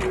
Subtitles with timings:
[0.00, 0.06] こ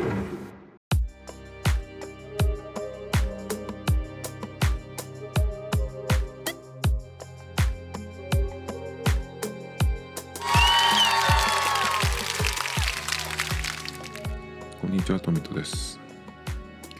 [14.86, 15.98] んにちは、トミトです。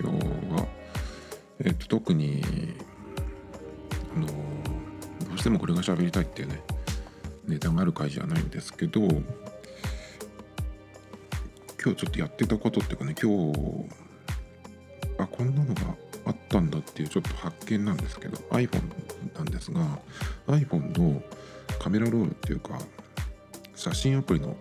[0.00, 0.16] 今日
[0.52, 0.66] は、
[1.60, 2.42] えっと、特に、
[4.16, 4.34] あの、ど
[5.36, 6.60] うしてもこれが喋りたいっていうね、
[7.46, 9.00] ネタがある回じゃないんですけど、
[11.82, 13.88] 今日ちょっとやってたことっていうかね、今日、
[15.18, 18.82] あ、こんなのがあったんだっていうちょっと発見なんですけど、iPhone
[19.34, 19.98] なんですが、
[20.46, 21.22] iPhone の
[21.78, 22.78] カメラロールっていうか、
[23.74, 24.56] 写真アプリの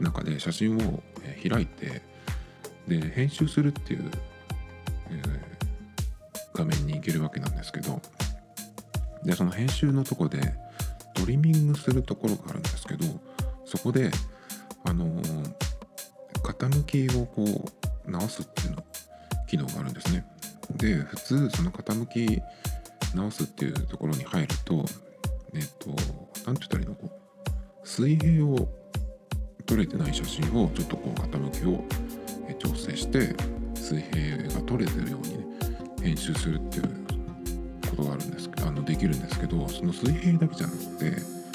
[0.00, 1.02] 中で写真を
[1.48, 2.02] 開いて、
[2.86, 4.10] で編集するっていう、
[5.10, 5.22] え
[6.54, 8.00] 画面に行けるわけなんですけど
[9.22, 10.54] でその編集のとこで
[11.12, 13.04] トリミングするところがあるんですけど
[13.66, 14.10] そこで
[14.84, 15.65] あのー
[16.58, 17.44] 傾きをこ
[18.06, 18.84] う直すっていうの
[19.46, 20.24] 機能があるんですね。
[20.76, 22.42] で普通その傾き
[23.14, 24.84] 直すっていうところに入ると
[25.54, 26.02] えっ、と何て
[26.44, 28.68] 言ったらいいのこう水平を
[29.64, 31.84] 撮れてない写真をちょっとこう傾きを
[32.58, 33.34] 調整して
[33.74, 35.46] 水平が撮れてるようにね
[36.02, 36.88] 編集するっていう
[37.90, 41.46] ことがあるんですけどあのできるんですけどその水平だけじゃなくて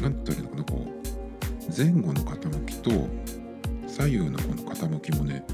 [0.00, 1.02] 何て言ったらいいのかなこう
[1.76, 2.90] 前後の傾きと
[3.92, 5.44] 左右のこの傾きもね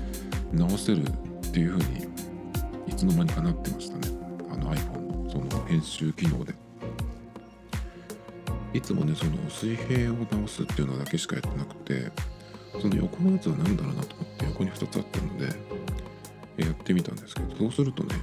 [0.52, 2.06] 直せるっていう風に
[2.86, 4.16] いつの間にかなってましたね。
[4.50, 6.54] あの iPhone のその編集機能で。
[8.74, 12.12] いつもねその水平を直すっていうのだけしかやってなくて
[12.80, 15.46] その横のやつは何だろうなと思って横に2つあったので
[16.62, 18.14] やってみたんですけどそうするとね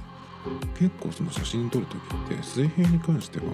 [0.78, 3.48] 結構その写真撮る時って水平に関してはあ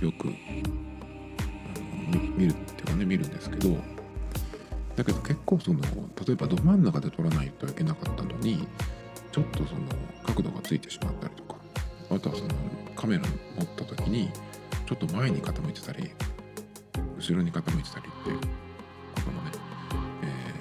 [0.00, 0.30] のよくあ
[2.16, 3.95] の見るっていうかね見るんですけど
[4.96, 8.66] だけど結構その例えばど真ん中で撮らないといけなかったのに
[9.30, 9.80] ちょっとその
[10.26, 11.56] 角度がついてしまったりとか
[12.10, 12.48] あとはその
[12.94, 14.30] カメラ持った時に
[14.86, 16.10] ちょっと前に傾いてたり
[17.18, 19.50] 後ろに傾いてたりっていうこともね、
[20.22, 20.52] え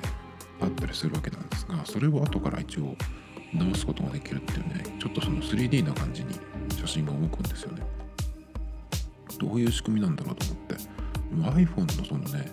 [0.61, 2.95] ーあったりするわけなんですがそれを後から一応
[3.53, 6.33] 直すことができるっていうねちょっとその 3D な感じに
[6.75, 7.83] 写真が動くんですよね。
[9.37, 10.75] どういう仕組みなんだろうと思って
[11.75, 12.51] iPhone のそのね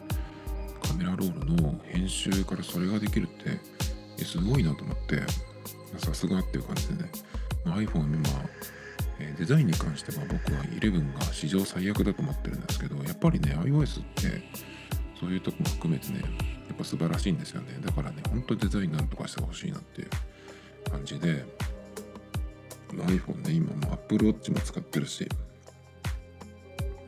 [1.03, 5.21] メラロールの編集からそれができるってすごいなと思って
[5.99, 7.11] さすがっていう感じでね。
[7.65, 8.23] iPhone 今
[9.37, 14.43] デザインに関しては僕は11が史上最悪だと思ってるんですけどやっぱりね iOS って
[15.19, 17.79] そういうとこも含めてねやっぱ素晴らしいんですよね。
[17.85, 20.11] だからねほんとデザインなんとかしてほしいなっていう
[20.89, 21.45] 感じで
[22.91, 25.29] iPhone ね今も Apple Watch も使ってるし。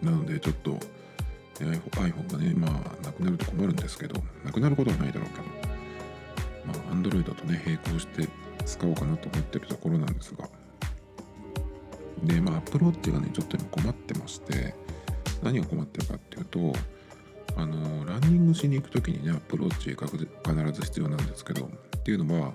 [0.03, 0.79] なのでちょっと
[1.61, 5.45] iPhone がねまあくなると困るんですけどなくなることはないだろうけど
[6.67, 8.29] まあ Android とね並行して
[8.65, 10.49] 使おうかなと思ってるところなんですが。
[12.23, 14.75] でまあ Apple Watch がねちょっと今困ってまして
[15.43, 16.73] 何が困ってるかっていうと
[17.57, 22.53] あのランニングしに行く時にね Apple Watch 必ず必要なんですけどっていうのは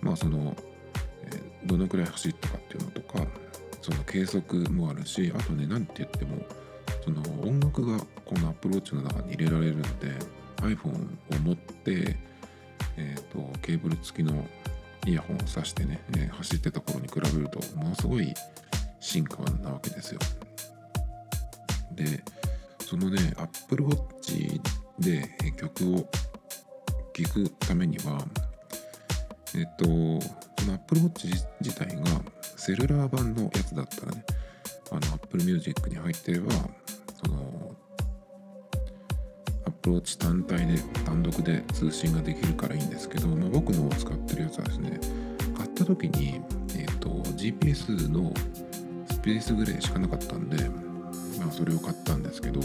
[0.00, 0.56] まあその、
[1.26, 3.26] えーどのくらい走ったかっていうのとか
[3.80, 6.44] その計測もあるしあとね何て言っても
[7.04, 9.88] その音楽がこの Apple Watch の中に入れられるんで
[10.56, 12.16] iPhone を持って、
[12.96, 14.46] えー、とケーブル付きの
[15.06, 18.32] イヤホンを挿してね、えー走ってた頃に比べるとものすごい
[19.00, 20.20] 進化なわけですよ。
[21.92, 22.22] で
[22.80, 24.60] そのね Apple Watch
[24.98, 26.08] で曲を
[27.12, 28.24] 聴くためには
[29.54, 31.28] えっとその Apple Watch
[31.60, 32.02] 自体が
[32.56, 34.24] セルラー版のやつだったらね
[34.90, 36.52] あの Apple Music に入ってれば
[39.84, 44.98] Apple Watch 単体で単独で通信ができるからいいんですけど、まあ、僕の使ってるやつはですね
[45.58, 46.40] 買った時に、
[46.76, 48.32] えっと GPS の
[49.10, 50.56] スペースグレーしかなかったんで、
[51.38, 52.60] まあ、それを買ったんですけど、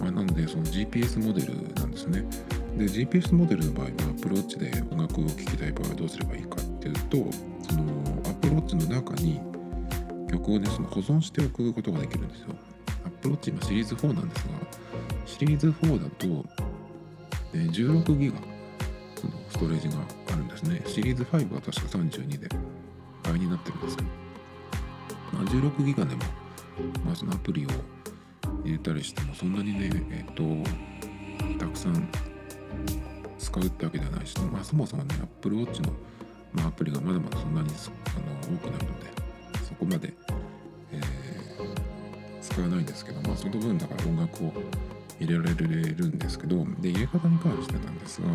[0.00, 2.24] まあ、なのでその GPS モデルなんですね。
[2.76, 7.18] で GPS モデルの場合は Apple Watch で音楽を聴きたい場合はどうすればいいかっていうと
[7.68, 7.84] その
[8.24, 9.40] Apple Watch の中に
[10.28, 12.56] 曲をねその保存しておくことができるんですよ。
[13.04, 14.87] Apple Watch 今シリーズ4なんですが
[15.28, 16.44] シリーズ4だと、
[17.52, 18.46] え16ギガの
[19.50, 19.96] ストレージが
[20.32, 20.82] あるんですね。
[20.86, 22.48] シリーズ5は確か32で
[23.22, 24.08] 倍になってるんですけど、
[25.34, 26.22] まあ、16ギガでも、
[27.04, 27.68] まあ、そのアプリを
[28.64, 30.42] 入れたりしてもそんなにねえっ、と
[31.58, 32.08] たくさん
[33.38, 35.92] 使うってわけではないし、まあ、そもそもね Apple Watch の、
[36.52, 39.10] まあ、アプリがまだまだそんなにあの多くないので
[39.68, 40.12] そこまで、
[40.90, 41.28] えー
[42.58, 44.52] 使わないんですけど、まあ、その分だから音楽を
[45.20, 48.28] 入れられるんですけどで入れ方に関してなんですが、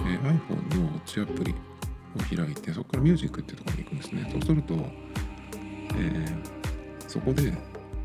[0.00, 1.54] えー、iPhone のウォッチアプリ
[2.16, 4.28] を開いてそこからミュージックっていうところに行くんですね。
[4.32, 7.52] そうすると、えー、そこで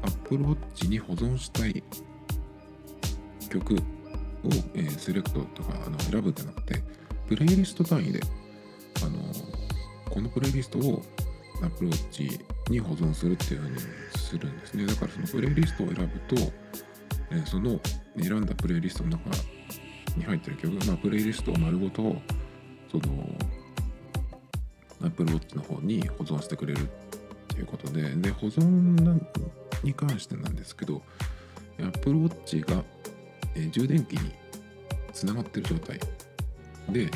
[0.02, 1.84] Apple Watch に保存したい
[3.50, 3.78] 曲を、
[4.74, 6.84] えー、セレクトとかあの選ぶんじゃなくて
[7.28, 8.20] プレイリスト単位で
[9.06, 9.20] あの
[10.10, 11.02] このプレイリストを
[11.62, 12.40] Apple Watch
[12.70, 13.78] に保存するっていうふうに
[14.18, 14.86] するんですね。
[14.86, 16.52] だからそのプレイリストを選ぶと、
[17.34, 17.80] えー、その
[18.22, 19.30] 選んだプレイリストの中
[20.16, 22.16] に入ってる曲、まあ、プレイリストを丸ごと
[22.92, 23.28] その
[25.04, 26.86] Apple Watch の方に保存してくれるっ
[27.48, 29.20] ていうことでで保存
[29.84, 31.02] に関してなんですけど
[31.80, 32.84] Apple Watch が、
[33.56, 34.32] えー、充電器に
[35.12, 36.00] つながってる状態。
[36.90, 37.10] で、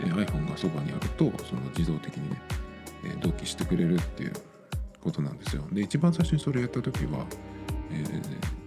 [0.00, 2.40] えー、iPhone がそばにあるとその自動的にね、
[3.04, 4.32] えー、同期してくれるっていう
[5.00, 5.64] ことなんですよ。
[5.72, 7.26] で一番最初にそれやった時は、
[7.90, 8.63] えー、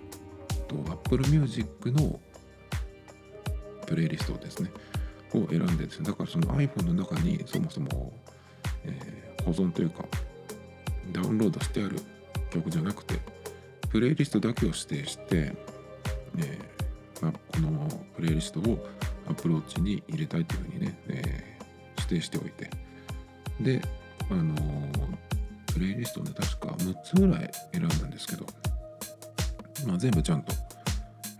[0.83, 2.19] と Apple Music の
[3.85, 4.71] プレイリストですね。
[5.33, 6.05] を選んでですね。
[6.05, 8.13] だからその iPhone の中にそもそも、
[8.85, 10.05] えー、保存というか
[11.11, 11.97] ダウンロードしてある
[12.49, 13.19] 曲じゃなくて
[13.89, 15.53] プレイリストだけを指定して、
[16.37, 18.85] えーまあ、このプレイリストを
[19.29, 22.69] アプローチに入れたいというふうにね、えー、指定しておいて。
[23.59, 23.81] で
[24.29, 24.53] あの、
[25.73, 28.45] プレイリストね確か6つぐらい選んだんですけど、
[29.87, 30.53] まあ、全部ちゃんと、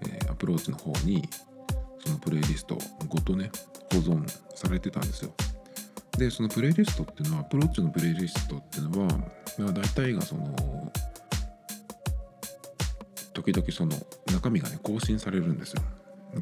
[0.02, 1.28] えー、アプローチの方に
[2.04, 2.78] そのプレイリスト
[3.08, 3.52] ごとね
[3.92, 5.32] 保存されてたんですよ。
[6.18, 9.08] でそのプレイリストっていうのはアプローチのプレイリストっていうのは、
[9.60, 10.92] まあ、大体がその
[13.34, 13.96] 時々その
[14.34, 15.82] 中身がね更新されるんですよ。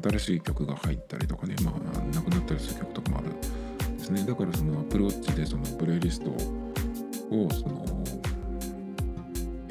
[0.02, 4.24] 新しい曲が入ったりとかねまあなくなったりする曲とかもあるんですね。
[4.24, 7.84] だからそのアプローチでそのプレイリストをその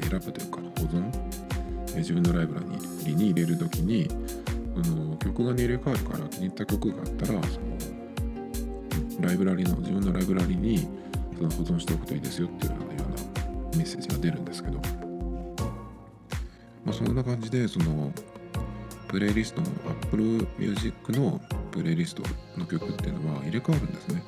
[0.00, 1.10] 選ぶというか保存
[1.96, 2.75] 自分のライブラに
[3.14, 4.08] に入れる時に
[4.76, 7.66] あの曲が、ね入れ替わるから気に入った曲があったらその
[9.20, 10.86] ライブラリの自分のライブラリに
[11.36, 12.96] その保存しておくといいですよっていうような
[13.76, 14.78] メッセージが出るんですけど、
[16.84, 18.12] まあ、そんな感じでその
[19.08, 19.68] プレイリストの
[20.02, 22.22] Apple Music のプレイリスト
[22.56, 24.22] の曲っていうのは入れ替わるんですね。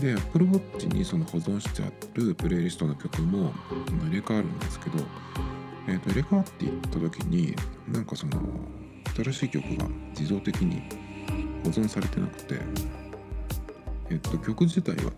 [0.00, 3.52] で Apple Watch にその保存しちゃるプレイリストの曲も
[4.06, 4.98] 入れ替わるんですけど、
[5.88, 7.54] えー、と入れ替わっていった時に
[7.88, 8.32] なんかその
[9.16, 9.86] 新しい曲が
[10.18, 10.82] 自動的に
[11.64, 12.60] 保存されてなくて、
[14.10, 15.12] えっと、曲自体は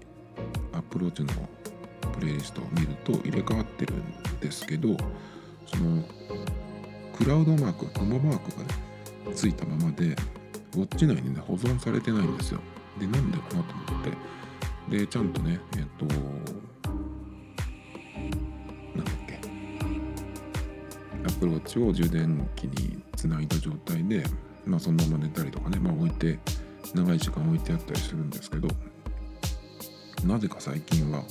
[0.72, 1.32] アプローチの
[2.12, 4.96] プレイリストを見ると入れ替わってるんですけど
[5.66, 6.02] その
[7.16, 8.74] クラウドマーク雲ママークがね
[9.34, 10.16] ついたままで
[10.74, 12.60] ウォッチ内にね保存されてないんですよ。
[12.98, 14.04] でなんでかなと思っ
[14.90, 16.06] てでちゃんとねえっと
[21.34, 24.24] プローチを充電器につないだ状態で、
[24.64, 26.38] まあ、そのまま寝たりとかね、まあ、置いて
[26.94, 28.68] 長い時間置いてあったりするんですけど
[30.24, 31.22] なぜか最近は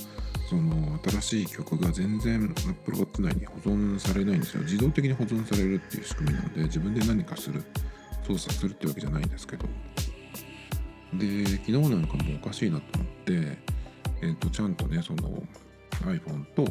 [0.49, 4.61] その新しい曲が全然 Apple Watch 内に保存されないんですよ。
[4.61, 7.63] 自動的に保存されるっていう仕組みなので自分で何かする
[8.27, 9.65] 操作するってわけじゃないんですけど。
[11.15, 13.57] で昨日なんかもおかしいなと思って、
[14.21, 15.43] えー、とちゃんとねその
[16.05, 16.65] iPhone と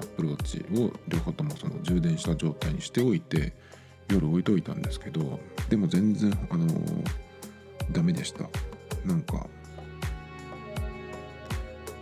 [0.00, 3.52] Apple Watch を両方ともその充電した状態にしておいて
[4.08, 6.66] 夜置いといたんですけどでも全然あの
[7.92, 8.48] ダメでした。
[9.04, 9.46] なんか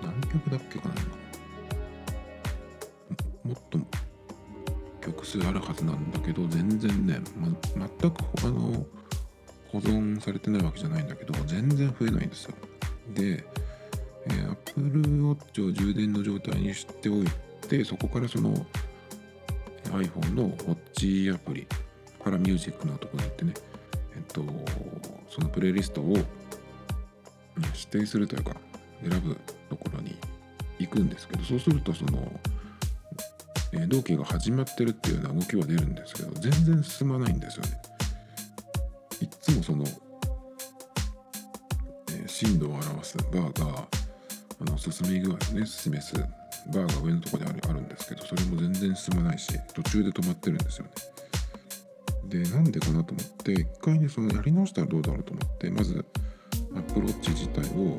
[0.02, 0.94] 何曲だっけかな
[3.44, 3.78] もっと
[5.00, 7.48] 曲数あるはずなんだけど全然ね、ま、
[8.00, 8.84] 全くあの
[9.68, 12.54] 保存されてないわけじゃないんだけど全然増えないんですよ。
[13.14, 13.44] で、
[14.26, 17.26] えー、Apple Watch を充電の状態にしておい
[17.66, 18.54] てそこからその
[19.84, 21.66] iPhone の Watch アプリ
[22.22, 23.54] からミュージックのところに行ってね、
[24.14, 24.42] えっと、
[25.28, 26.26] そのプレイリストを指
[27.90, 28.56] 定するというか
[29.02, 29.36] 選ぶ
[29.68, 30.16] ところに
[30.78, 32.40] 行くんですけどそうするとその、
[33.88, 37.80] 同期が始まってるっていうような動きは出るんですけど全然進まないんですよね。
[39.20, 39.84] いつもその、
[42.10, 43.88] えー、深度を表すバーが
[44.60, 46.14] あの進み具合をね示す
[46.72, 50.90] バーが上のところにあるあるんですけどそれも全然進まないし途中で止まってるんですよね。
[52.28, 56.04] でなんでかなと思って一回ねそのやり直したらどうだろうと思ってまず
[56.74, 57.96] アプローチ自体を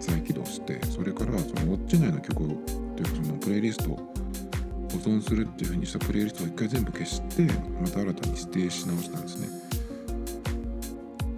[0.00, 2.56] 再起動してそれからそのウォッチ内の曲をとい
[3.00, 3.96] うかそのプレイリストを
[4.90, 7.42] 保存するっていう風にしたプレイリストを一回全部消して
[7.80, 9.48] また新たに指定し直したんですね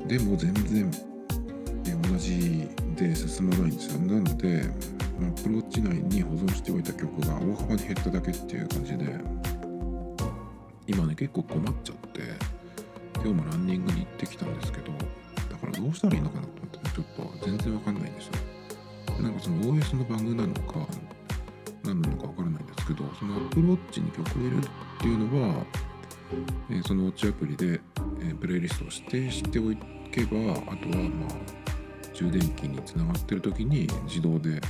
[0.06, 0.90] でも全然
[2.02, 4.62] 同じで進まないんですよなので
[5.28, 9.06] アプローチ内に保存しておいた曲が大幅に減っただけっていう感じで
[10.86, 12.20] 今ね結構困っちゃって
[13.16, 14.92] 今日もランニングに行ってきたんですけど
[15.50, 18.32] だからどうしたらいいのかなと思ってねちょっと全然わかんないんですよ。
[19.20, 20.86] なんかその OS のバグなのか
[21.84, 25.64] 何なのかわからないんですけどその Apple Watch に曲を入れるっていうのは、
[26.70, 27.80] えーそのウォッチアプリで、
[28.20, 29.64] えープレイリストを指定してお
[30.10, 31.62] けばあとはまあ
[32.14, 34.60] 充電器につながってる時に自動で、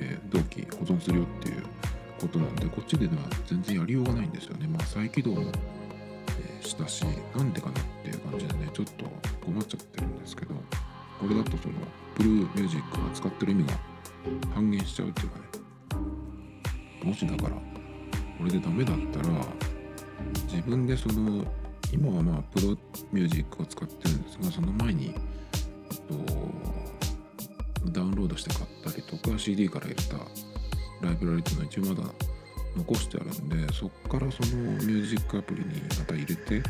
[0.00, 1.62] えー同期保存するよっていう
[2.20, 3.12] ことなんでこっちでは
[3.46, 4.66] 全然やりようがないんですよね。
[4.66, 9.04] まあ再起動も、えーしたしなんでかなっていう感じでねちょっと
[9.44, 10.54] 困っちゃってるんですけど
[11.20, 11.74] これだとその
[12.16, 13.74] Apple Music が使ってる意味が
[14.52, 15.44] 半減しちゃうっていうかね。
[17.04, 19.46] もしだからこれでダメだったら
[20.50, 21.44] 自分でその
[21.92, 22.76] 今はまあプロ
[23.12, 26.14] ミュージックを使ってるんですがその前に、えっと、
[27.92, 30.16] ダウンロードして買ったりとか CD から入れた
[31.06, 32.14] ライブラリっていうのは一応まだ
[32.76, 35.66] 残してあるんでそっからそのミュージックアプリに
[35.98, 36.62] また入れて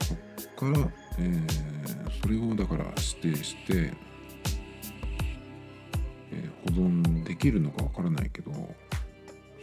[0.00, 0.88] そっから、
[1.18, 1.78] えー
[2.20, 2.84] それをだから
[3.20, 3.92] 指定して、
[6.32, 8.52] えー保存できるのかわからないけど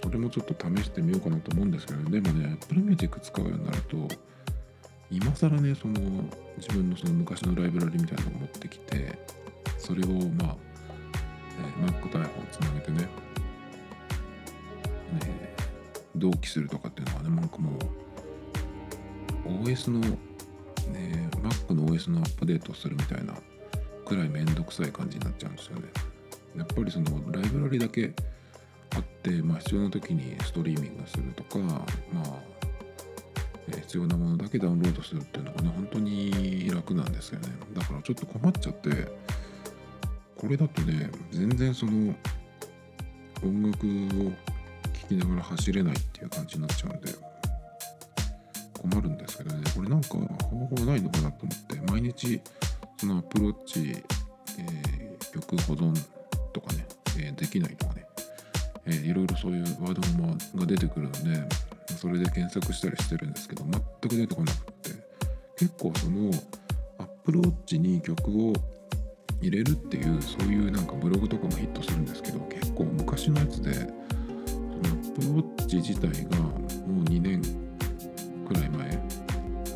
[0.01, 3.97] それもちょっと試してみようかなと思うんですけどでもね Apple Music 使うようになると
[5.11, 5.93] 今更ねその
[6.57, 9.19] 自分のその昔のライブラリみたいなのを持ってきて
[9.77, 10.55] それをまあ、
[11.59, 12.97] えー Mac と iPhone つなげてね。
[12.97, 13.09] ね
[16.15, 17.71] 同期するとかっていうのはねなんかも
[19.45, 23.33] う OS のね Mac の OS のアップデートするみたいな
[24.05, 25.83] くらいめんどくさい感じになっちゃうんですよね。
[26.57, 28.13] やっぱりそのライブラリだけ
[28.95, 31.83] あって、まあ、必要な時にストリーミングするとかま
[32.21, 32.55] あ
[33.81, 37.49] 必要なものだけダウンロードするっていうのがね本当に楽なんですよね。
[37.73, 38.89] だからちょっと困っちゃって
[40.37, 42.13] これだとね全然その
[43.43, 44.31] 音楽を
[45.01, 47.11] 聴きながら走れないっていう感じになっちゃうんで
[48.73, 49.63] 困るんですけどね。
[49.75, 52.39] これなんか方法ないのかなと思って毎日
[52.97, 54.03] そのアプローチ、
[54.59, 55.93] えー曲保存
[56.53, 56.87] とかね、
[57.17, 58.05] えーできないとかね、
[58.85, 61.47] えーいろいろそういうワードもが出てくるので
[61.97, 63.71] それで検索したりしてるんですけど全
[64.09, 64.91] く出てこなくって
[65.57, 66.31] 結構その
[66.99, 68.53] アップルウォッチに曲を
[69.41, 73.91] 入れるっていうそういうなんかブログとかもヒットするんですけど結構昔のやつでそのア
[74.93, 77.41] ップルウォッチ自体がもう2年
[78.47, 78.89] くらい前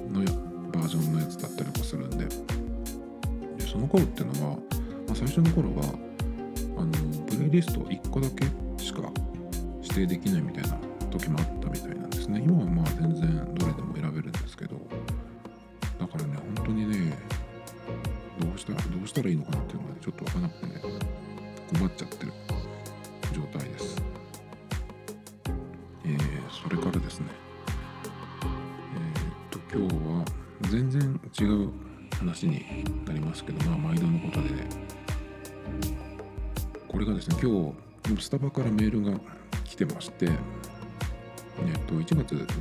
[0.09, 0.23] の
[0.71, 5.93] バージョンのやつだったりとかするんででその頃っていうのは、まあ、最初の頃は
[6.77, 6.91] あの
[7.25, 8.08] プレイリスト1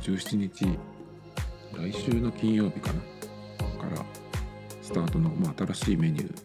[0.09, 0.65] 17日
[1.77, 2.99] 来週の金曜日かな。
[2.99, 4.03] から
[4.81, 6.35] スタートの、まあ、新しいメニュ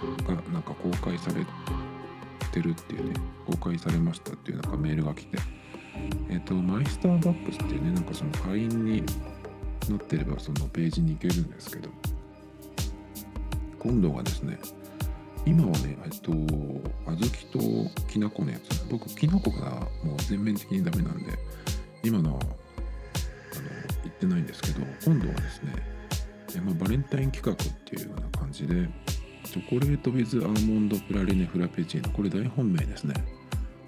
[0.00, 1.44] ーがなんか公開され
[2.50, 3.14] てるっていうね。
[3.46, 5.38] 公開されましたっていうなんかメールが来て。
[6.30, 9.04] えっ、とマイスターバックスっていうねなんかその会員に
[9.90, 11.90] なってればそのページに行けるんですけど。
[13.78, 14.58] 今度はですね
[15.44, 18.86] 今はねえっと小豆ときな粉のやつ。
[18.90, 21.38] 僕きな粉がもう全面的にダメなんで
[22.04, 22.50] 今のはあの
[24.02, 25.72] 言ってないんですけど今度はですね
[26.56, 28.88] えまあ、バレンタイン企画っていうような感じで
[29.42, 33.14] チョコレート with アーモンドプラリネフラペチーノこれ大本命ですね。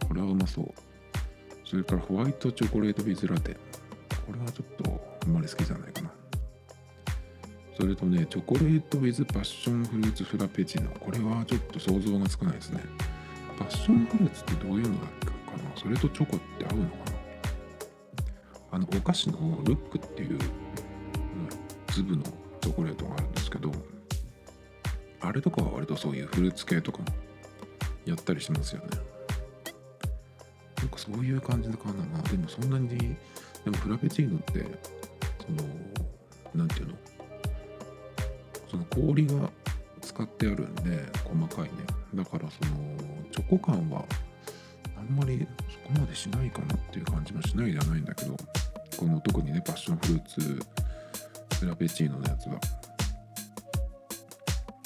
[0.09, 0.73] これはうまそう。
[1.65, 3.57] それからホワイトチョコレート with ラテ。
[4.27, 6.13] これはちょっとあんまり好きじゃないかな。
[7.79, 10.91] それとねチョコレート with パッションフルーツフラペチーノ。
[10.99, 12.81] これはちょっと想像がつかないですね。
[13.59, 15.71] パッションフルーツってどういうのだっけかな？
[15.77, 17.16] それとチョコって合うのかな？
[18.71, 20.39] あのお菓子のルックっていう
[21.89, 22.23] 粒の
[22.61, 23.73] チョコレートがあるんですけど
[25.21, 27.05] あれとかは割とそういうフルーツ系とかも
[28.05, 28.89] やったりしますよね。
[30.79, 32.23] なんかそういう感じのかな。
[32.23, 32.89] でもそんなに
[33.65, 34.65] でもフラペチーノって
[35.45, 35.69] その
[36.55, 36.95] なんていうの？
[38.71, 39.51] その氷が
[40.01, 41.71] 使ってあるんで細かいね。
[42.15, 42.77] だからその
[43.33, 44.05] チョコ感は
[45.07, 48.37] んまりそこまでしないかなっていう感じもしないではないんだけど
[48.97, 50.41] この特にねパッションフルーツ
[51.61, 52.61] フラペチーノのやつは。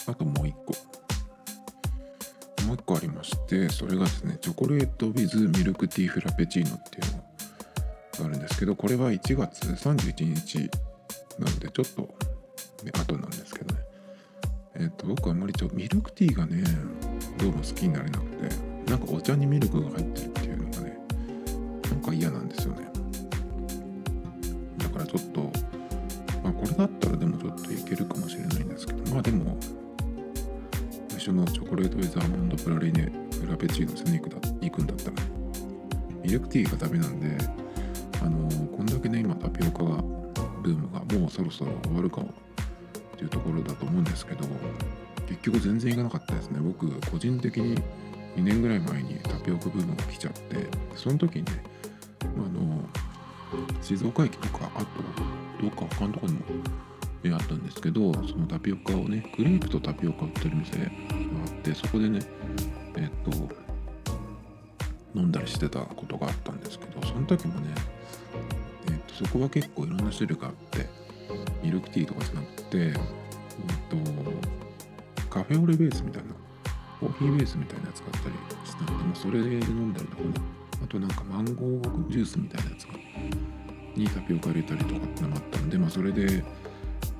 [0.06, 0.74] あともう一個。
[2.66, 10.70] もう一個ありましてそれがですねチョコレート with ミルクティーフラペチーノっていうのがあるんですけどこれは1月31日
[11.38, 12.02] なんちょっと、
[12.84, 13.80] ね、後なんですけどね。
[14.76, 16.62] えっ、と僕あんまりちょミルクティーがね
[17.38, 18.69] どうも好きになれなくて。
[18.90, 20.98] なんかお茶にミルクが入ってるっていうのがね
[21.90, 22.88] なんか嫌なんですよね。
[24.78, 25.42] だからちょっと
[26.42, 29.56] まあこれだったらでもちょっといけるかもしれないんですけどまあでも
[31.08, 35.16] 最初のチョコレートウェザーモンドプラリネフラペチーノスネークだ行くんだったら
[36.24, 37.38] ミルクティーがダメなんで
[38.20, 40.02] あのこんだけね今タピオカが
[40.62, 42.34] ブームがもうそろそろ終わるかも
[43.14, 44.44] っていうところだと思うんですけど
[45.28, 46.58] 結局全然いかなかったですね。
[46.60, 47.80] 僕個人的に
[48.36, 51.62] 2年ぐらい前にタピオカブームが来ちゃってその時にね
[52.22, 52.82] あの
[53.82, 54.86] 静岡駅とかあと
[55.62, 56.40] どっか他のとこにも
[57.34, 60.88] あったんですけどそのタピオカをねクレープとタピオカ売ってる店があ
[61.50, 62.20] ってそこでね
[62.96, 63.30] えっと
[65.14, 67.74] 飲んだりしてたことがあったんですけどその時もね、
[68.86, 70.88] えっとそこは結構いろんな種類があって
[71.62, 72.94] ミルクティーとかじゃなくて、えっ
[73.88, 73.96] と
[75.28, 76.30] カフェオレベースみたいな
[77.00, 80.28] コーヒーベースみたいなやつがあったりしたので、まあ、それで飲んだりとかね。
[80.82, 82.94] あとなんかマンゴージュースみたいなやつが
[83.96, 86.44] にタピオカ入れたりとかってのもあったんで、まあ、それで、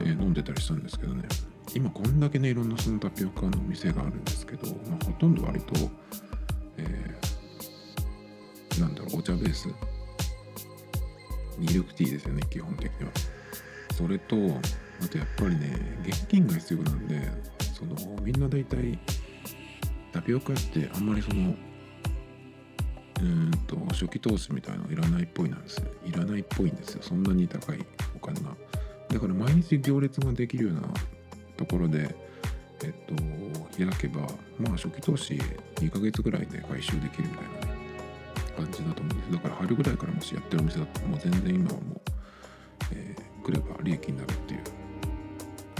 [0.00, 1.24] えー飲んでたりしたんですけどね。
[1.74, 5.74] 今こんだけねいろんなそのタピオカの店があるんですけど、まあ、ほとんど割と、
[6.78, 9.68] えーなんだろうお茶ベース。
[11.58, 13.12] ミルクティーですよね基本的には。
[13.94, 17.30] それとあとやっぱりね現金が必要なんで
[17.74, 18.98] そのみんな大体
[20.12, 21.54] タピオカってあんまりその
[23.20, 25.86] うんと初期投資みたいなのいらないっぽいなんですよ。
[26.04, 27.02] いらないっぽいんですよ。
[27.02, 27.84] そんなに高い
[28.16, 28.56] お金が。
[29.08, 30.82] だから毎日行列ができるような
[31.56, 32.14] ところで
[32.82, 34.20] えっと開けば
[34.58, 37.68] まあ初期投資2ヶ月ぐらいで回収できるみたい
[38.56, 39.32] な感じだと思うんです。
[39.32, 42.00] だから春ぐらいからもしやってるお店だともう全然今はもう、
[42.92, 44.60] えー来れば利益になるっていう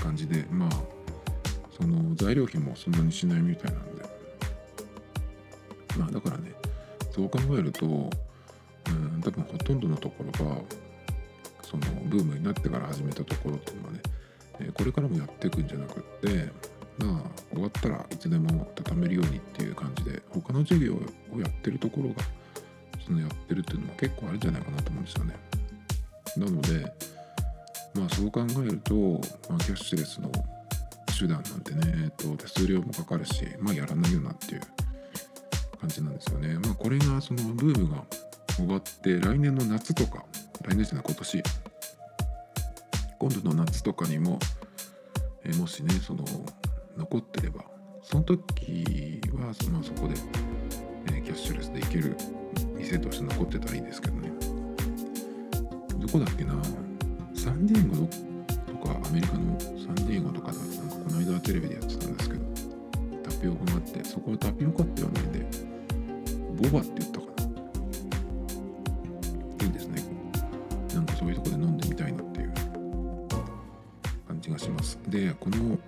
[0.01, 0.71] 感じでまあ
[1.71, 3.90] その材料費もそんなにしないみたいなん
[6.07, 6.53] だからね
[7.13, 7.89] そう考えるとう
[8.91, 10.57] ん多分ほとんどのところが
[11.63, 14.01] そのブームになってから始めたところっていうのはね、
[14.61, 16.49] えこれからもやっていくんじゃなくって
[16.99, 22.23] まあ終わったらいつでも畳めるようにっていう感じで他の授業をやってるところが
[23.05, 25.37] そのやってるっていうのも結構あるんじゃないかなと思うんですよね。
[26.37, 26.93] なので
[27.95, 28.95] まあそう考えると、
[29.49, 30.31] まあ、キャッシュレスの
[31.19, 34.61] 手段なんてね、えっと、手数料もかかるしまあやらないよなっていう
[35.81, 36.59] 感じなんですよね。
[36.59, 38.05] まあこれがそのブームが
[38.57, 40.25] 終わって来年の夏とか
[40.63, 41.43] 来年じゃない今年
[43.19, 44.39] 今度の夏とかにも、
[45.45, 46.25] えもしねその
[46.97, 47.65] 残ってれば
[48.03, 50.15] その時はそのそこで、
[51.15, 52.17] えキャッシュレスで行ける
[52.77, 54.31] 店として残ってたらいいんですけどね。
[55.99, 56.55] どこだっけな？
[57.35, 58.07] サンディエゴ
[58.67, 60.59] とかアメリカのサンディエゴとかだ。
[60.59, 62.60] なんかこの間テレビでやってたんですけど。
[63.41, 65.47] ピオカがあってそこはタピオカって言わないで
[66.57, 67.31] ボバって言ったかな。
[69.65, 70.03] いいんですね。
[70.95, 72.53] なんかそういうとこで飲んでみたいなっていう
[74.29, 74.99] 感じがします。
[75.09, 75.79] でこの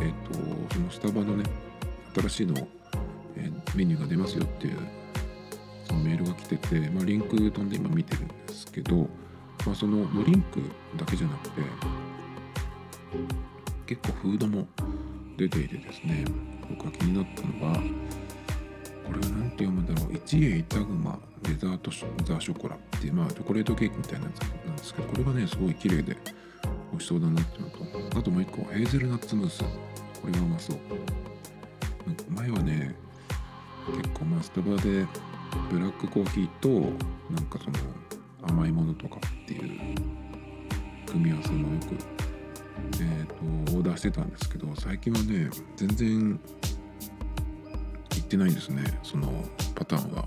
[0.00, 1.44] えっ、とそのスタバのね
[2.14, 2.54] 新しいの、
[3.36, 4.78] えーメニューが出ますよっていう
[5.84, 9.08] そのメールが来てて、まあ、リンク飛んで今見てるんですけど、
[9.66, 10.60] まあ、そのドリンク
[10.96, 11.62] だけじゃなくて
[13.86, 14.66] 結構フードも
[15.40, 16.22] 出ていてですね
[16.68, 17.74] 僕が気になったのは
[19.06, 20.14] これは何て読むんだろう。
[20.14, 21.90] 一栄板熊デザート
[22.24, 26.14] ザショコラっていうまあチョコレートケーキみたいなやつなんですけどこれがねすごい綺麗で
[26.92, 29.64] 美味しそうだなっていうのとあともう一個ヘーゼルナッツムース。
[29.64, 30.76] これがうまそう。
[32.06, 32.94] なんか前はね
[33.96, 35.06] 結構まあスタバで
[35.70, 36.68] ブラックコーヒーと
[37.34, 37.78] なんかその
[38.42, 39.94] 甘いものとかっていう
[41.06, 42.19] 組み合わせもよく、
[43.00, 43.34] えー、と
[43.76, 46.40] オーダーしてたんですけど最近はね全然
[48.10, 50.26] 行ってないんですねそのパターンは。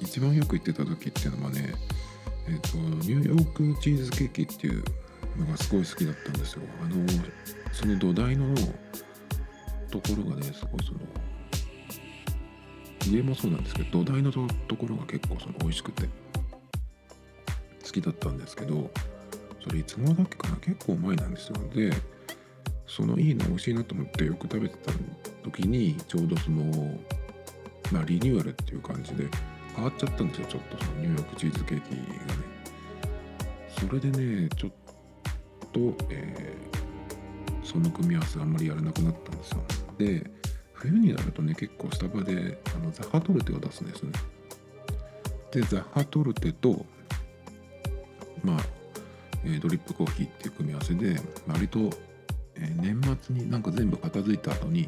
[0.00, 1.74] 一番よく行ってた時っていうのはね
[2.48, 4.82] えっ、とニューヨークチーズケーキっていう
[5.38, 6.62] のがすごい好きだったんですよ。
[6.82, 7.06] あの
[7.72, 8.54] その土台の
[9.90, 11.00] ところがねすごいその
[13.12, 16.08] 上もそうなんですけど土台のとところが結構その美味しくて
[17.84, 18.90] 好きだったんですけど
[19.62, 20.56] それいつ頃だっけかな？
[20.56, 21.56] 結構前なんですよ。
[21.74, 21.92] で
[22.86, 24.92] そのいいな美味しいなと思ってよく食べてた
[25.44, 26.98] 時にちょうどその
[27.92, 29.28] まあリニューアルっていう感じで
[29.76, 30.46] 変わっちゃったんですよ。
[30.48, 32.04] ちょっとそのニューヨークチーズケーキがね。
[33.68, 34.70] それでねちょっ
[35.72, 36.80] と、えー
[37.62, 39.62] その組み合わせあんまりやらなくなったんですよ。
[39.96, 40.28] で
[40.72, 44.10] 冬になるとね結構スタバであのザハトルテを出すんですね。
[45.52, 46.84] でザハトルテと
[48.42, 48.60] まあ
[49.44, 51.90] えドリップコーヒーっていう組み合わせで割と、
[52.54, 54.86] え年末になんか全部片付いた後に、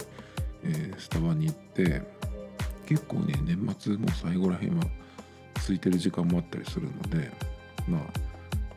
[0.64, 2.02] えスタバに行って
[2.86, 4.84] 結構ね年末も最後らへんは
[5.54, 7.30] 空いてる時間もあったりするので
[7.88, 8.00] まあ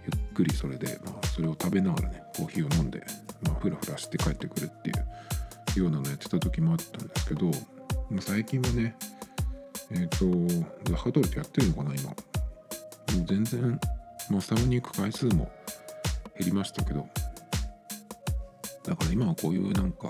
[0.06, 3.04] ゆっくりそれで、まあ、それを食べながらねコーヒーを飲んで、
[3.44, 4.94] まあ、ふらふらして帰ってくるってい
[5.80, 7.52] うようなのやってた時もあったんですけど、
[8.20, 8.96] 最近はね
[9.92, 12.10] えっ、ー、とザハドルってやってるのかな今。
[12.10, 12.16] も
[13.24, 13.80] う全然、
[14.30, 15.52] まあ、スタバに行く回数も
[16.38, 17.08] 減りましたけど
[18.84, 20.10] だから今はこういうなんか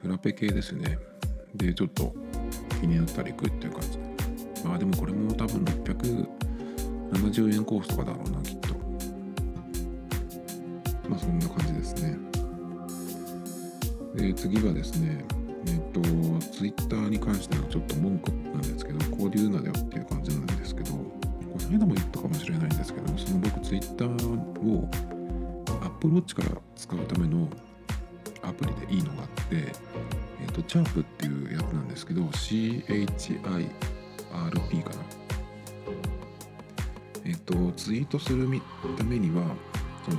[0.00, 0.98] フラペ系ですね。
[1.54, 2.12] でちょっと
[2.80, 3.98] 気になったら行くっていう感じ。
[4.64, 8.74] まあでもこれも多分670円コースとかだろうなきっと。
[11.08, 12.18] まあそんな感じですね。
[14.14, 15.24] で次はですね
[15.66, 16.00] えっ、と
[16.50, 21.11] ツイッターに関してのちょっと文句なんですけどこういうのだよっていう感じなんですけど
[21.72, 24.88] この間も言ったかもしれないんですけどその僕ツイッターを
[25.82, 27.48] Apple Watch から使うための
[28.42, 29.72] アプリでいいのがあって、
[30.42, 33.40] えっ、とチャープっていうやつなんですけど CHI
[34.32, 34.96] RP かな。
[37.24, 38.48] えっーと、ツイートする
[38.98, 39.44] ためには、
[40.04, 40.18] その、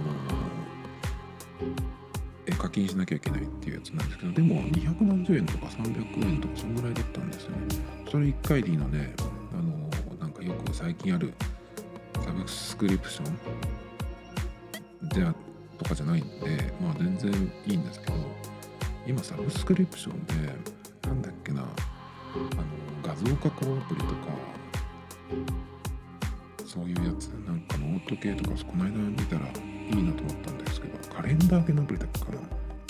[2.58, 7.58] 課金しなきゃいけないっていうやつなんですけど、でも2何円とか300円とか、そんぐらいだったんですよね。
[8.10, 9.14] それ1回でいいので、
[10.46, 11.34] よく最近ある
[12.24, 13.38] サブスクリプション
[15.14, 15.34] じゃ
[15.78, 18.14] とかじゃないんで、まあ全然いいんですけど、
[19.08, 20.34] 今サブスクリプションで、
[21.08, 21.72] なんだっけな、あの、
[23.04, 24.14] 画像加工アプリとか
[26.66, 32.32] そういうやつなんかノート系とかこの間見たらいいなと思ったんですけどカレンダー系のアプリだったか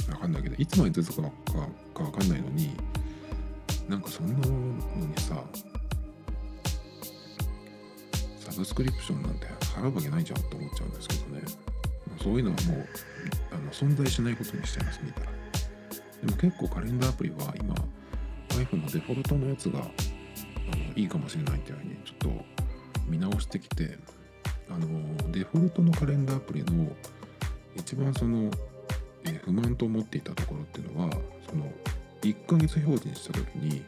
[0.08, 1.30] なわかんないけどいつまで続くの
[1.96, 2.76] かわかんないのに
[3.90, 4.54] なんかそんなの
[5.06, 5.44] にさ
[8.58, 11.42] ブスクリプションなんて払うわけないじゃんって思っちゃうんですけどね。
[12.22, 12.88] そういうのはもう
[13.52, 15.28] あの存在しないことにしちゃいます見たら。
[16.26, 17.76] でも結構カレンダーアプリは今
[18.50, 19.90] iPhone のデフォルトのやつがあの
[20.96, 22.46] いいかもしれないっていうふうにちょっと
[23.08, 23.98] 見直してきて
[24.70, 24.88] あの
[25.32, 26.88] デフォルトのカレンダーアプリの
[27.76, 28.50] 一番その、
[29.26, 31.10] えー、不満と思っていたところっていうのは
[31.50, 31.66] その
[32.22, 33.84] 1ヶ月表示にした時に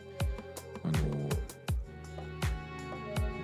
[0.83, 0.93] あの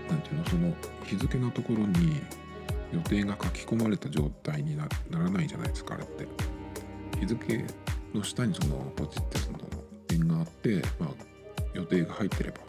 [0.10, 0.74] なんていうのその
[1.12, 2.22] 日付のところに
[2.94, 6.26] 予定が書き込まれた状態にならないじゃないですかあれって。
[7.20, 7.66] 日付
[8.14, 9.60] の下にそのポチってその
[10.08, 11.10] 点があって、まあ、
[11.74, 12.60] 予定が入ってれば、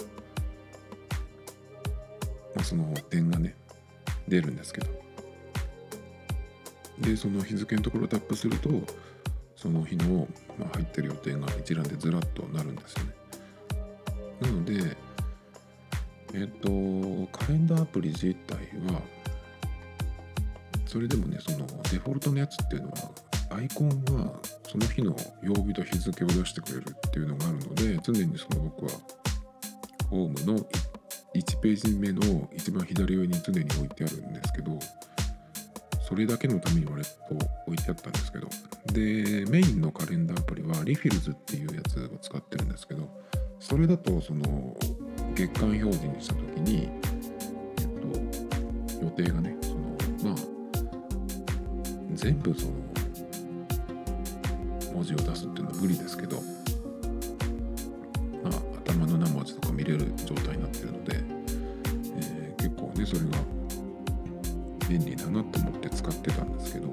[2.56, 3.54] まあ、その点がね
[4.26, 4.90] 出るんですけど。
[6.98, 8.70] でその日付のところをタップすると
[9.56, 10.26] その日の、
[10.58, 13.12] まあ、入ってる予定が一覧でずらっとなるんですよね。
[14.40, 14.96] なので
[16.34, 16.68] えっ、と
[17.36, 18.56] カレンダーアプリ自体
[18.92, 19.00] は
[20.86, 22.96] それでもねそのデフォルトのやつっていうのは
[23.50, 24.32] アイコンは
[24.70, 28.92] その日の曜日と日付を出してくれるっていうのがあるので常にその僕は
[30.10, 30.58] ホームの
[31.34, 34.78] 1ページ目の一番左上に常に置いてあるんですけど
[36.06, 37.10] それだけのために割と
[37.66, 38.48] 置いてあったんですけど
[38.92, 43.08] でメインのカレンダーアプリはリフィルズっていうやつを使ってるんですけど
[43.60, 44.76] それだとその
[45.34, 46.88] 月間表示にした時に、
[47.78, 49.70] えっと、予定がねそ
[50.28, 50.52] のまあ
[52.14, 52.72] 全部その
[54.94, 56.36] 文字を出すっていうのは無理ですけど、
[58.42, 58.52] まあ、
[58.84, 61.16] 頭の何文字とか見れる状態になってるので、
[62.20, 63.38] えー、結構ねそれが
[64.88, 66.88] 便利だなと思って使ってたんですけど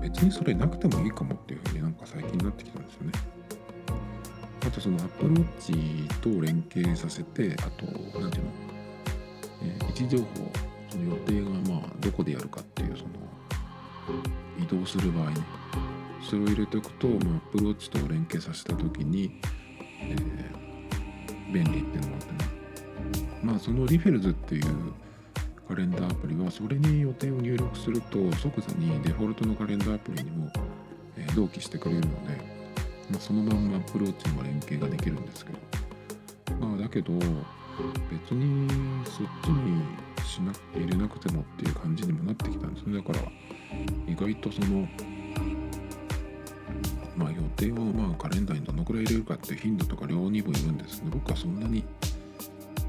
[0.00, 3.12] 別にそれなくてもいいかもっていうふうになんか最近になってきたんですよね。
[4.64, 7.86] あとその Apple Watch と連携させてあと
[8.18, 8.50] 何ていうの、
[9.62, 10.26] えー、位置情報
[10.88, 13.10] その予定がまあどこでやるかっていうその
[14.62, 15.36] 移動する場合ね
[16.28, 19.40] それを入れておくと、まあ、Apple Watch と連携させた時に、
[20.00, 22.38] えー、便利っていうのもあってね。
[23.42, 24.92] まあそのリフェルズっていう
[25.68, 30.50] カレンダーアプリはそれに予定を入力すると即座にデフォルトのカレンダーアプリにも、
[31.34, 32.51] 同期してくれるので、
[33.12, 35.58] まあ、そのまんま Apple Watch にも連携ができるんですけど。
[36.58, 37.12] まあだけど
[38.10, 38.68] 別に
[39.04, 39.82] そっちに
[40.24, 42.96] しな入れなくてもっていう感じにもなってきたんですね。
[42.98, 43.20] だから
[44.06, 44.86] 意外とその
[47.14, 51.84] まあ、予定をまあカレンダーにどのくらい入れるかって頻度とか量にもいるんですけど僕はそんなに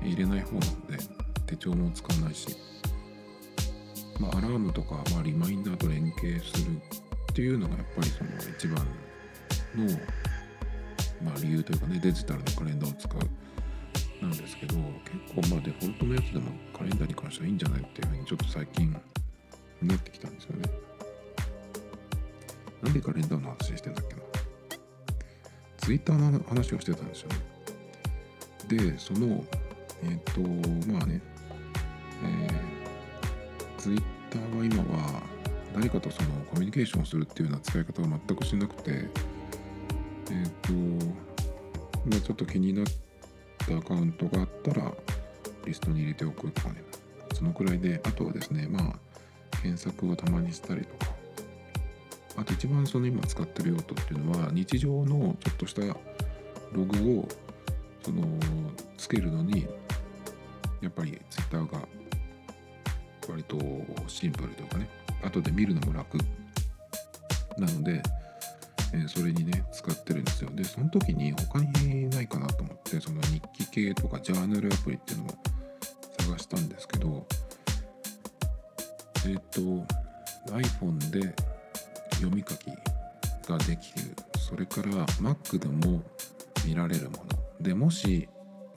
[0.01, 0.97] 入れない方なので
[1.45, 2.47] 手帳も使わないし、
[4.19, 6.71] まあ、アラームとか、まあ、リマインダーと連携する
[7.31, 8.88] っていうのがやっぱりその一番
[9.75, 9.86] の、
[11.23, 18.91] まあ、理由というかねデジタルのカレンダーを使うなんですけど結構まあデフォルトのやつでもカレンダーに関してはいいんじゃないっていうふうにちょっと最近
[19.81, 20.69] なってきたんですよね。
[22.81, 24.21] なんでカレンダーの話してんだっけな。
[25.77, 27.36] ツイッターの話をしてたんですよね。
[28.67, 29.43] でその
[30.03, 30.41] えっ、と
[30.89, 31.21] まあね
[32.23, 35.21] えー、ツイッターは今は
[35.73, 39.09] 誰かとそのコミュニケーションをするっていうような使い方を全くしなくて
[40.34, 42.86] えっ、とまあちょっと気になっ
[43.60, 44.91] たアカウントがあったら
[45.65, 46.84] リストに入れておくとかね
[47.34, 51.13] そのくらいであとはですねまあ検索をたまにしたりとか
[52.36, 55.96] あと一番その今使ってる用途っていうのは日常のちょっとしたロ
[56.86, 57.28] グを
[58.04, 58.24] その
[58.98, 59.67] つけるのに
[60.82, 61.88] やっぱり Twitter が
[63.30, 63.58] 割と
[64.08, 64.89] シンプルというかね
[65.24, 66.17] 後で見るのも楽
[67.58, 68.02] なので、
[68.93, 70.49] え、それにね使ってるんですよ。
[70.53, 75.32] でその時に他にないかなと思ってその日記系とかジャーナルアプリっていうのも
[76.19, 77.25] 探したんですけど
[79.25, 79.62] えっ、ー、と
[80.53, 81.34] iPhone で
[82.15, 82.67] 読み書き
[83.47, 84.15] ができる。
[84.38, 86.03] それから Mac でも
[86.65, 87.23] 見られるもの。
[87.60, 88.27] でもし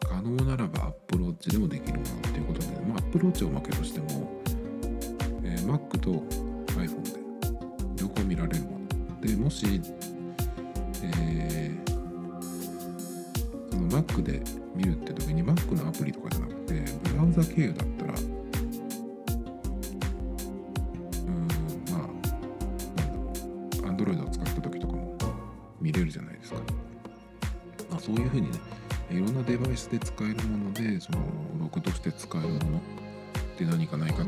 [0.00, 4.30] 可能ならば Apple Watch でもできるものっていうことで、まあ、Apple Watch を負けとしても、
[5.42, 6.10] えー、Mac と
[6.74, 8.75] iPhone で両方見られるもの。
[9.26, 9.80] でもし、
[11.02, 11.90] えー、
[13.70, 14.40] その Mac で
[14.74, 16.74] 見るって時に Mac のアプリとかじゃなくて
[17.10, 18.12] ブラウザ経由だったら
[21.90, 22.08] ま
[23.84, 25.16] あ、アンドロイドを使った時とかも
[25.80, 26.60] 見れるじゃないですか。
[27.98, 28.58] そういうふうにね
[29.10, 31.18] いろんなデバイスで使えるものでその
[31.58, 32.60] ログとして使えるものっ
[33.58, 34.26] て何かないかっ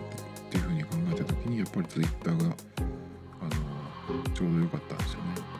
[0.51, 2.57] ていうふうに考えた時にやっぱり Twitter が
[4.35, 5.59] ちょうど良かったんですよね。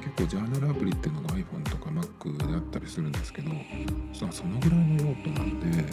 [0.00, 3.50] 結構ジャーナルアプリっていうのが iPhone とか Mac であったりするんですけど
[4.12, 5.84] そのぐらいの用途なんで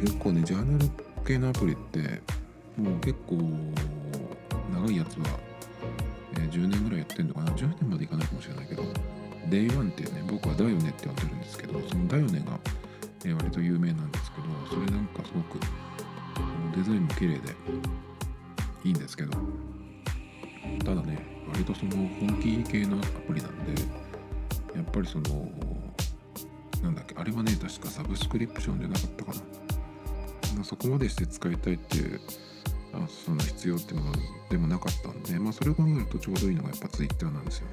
[0.00, 0.90] 結構ねジャーナル
[1.24, 2.20] 系のアプリって
[2.76, 3.36] もう結構
[4.72, 5.26] 長いやつは、
[6.34, 7.50] えー、10年ぐらいやってんのかな。
[7.52, 8.82] 10年までいかないかもしれないけど
[9.48, 12.58] Day1 っていうね僕はだよねって呼んでるんですけどそのだよねが、
[13.24, 15.58] え割と有名なんですけどそれなんかすごく
[16.76, 17.54] デザインも綺麗で
[18.84, 19.36] いいんですけど
[20.84, 21.18] ただね
[21.48, 23.82] 割とその本気系のアプリなんで
[24.74, 25.50] やっぱりその
[26.82, 29.40] なんだっけあれはね確かサブスクリプションじゃなかったかな。
[30.56, 32.20] まそこまでして使いたいっていう
[32.92, 34.12] あその必要っていうの
[34.50, 37.72] でもなかったんでまあそれを考えるとちょうどいいのがやっぱ Twitter なんですよね。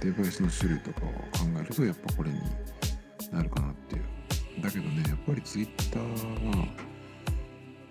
[0.00, 1.18] デバイスの種類とかを考
[1.60, 2.40] えるとやっぱこれに
[3.32, 4.62] なるかなっていう。
[4.62, 6.06] だけどねやっぱり Twitter は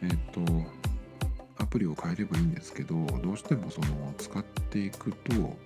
[0.02, 0.42] えっ、ー、と
[1.74, 5.58] プリを変えればいいんですけどどうしてもその使っていくと、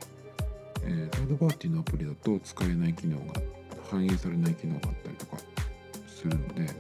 [0.83, 3.41] えー、サードパーティーのアプリだと使えない機能が
[3.91, 5.37] 反映されない機能があったりとか
[6.07, 6.73] するので、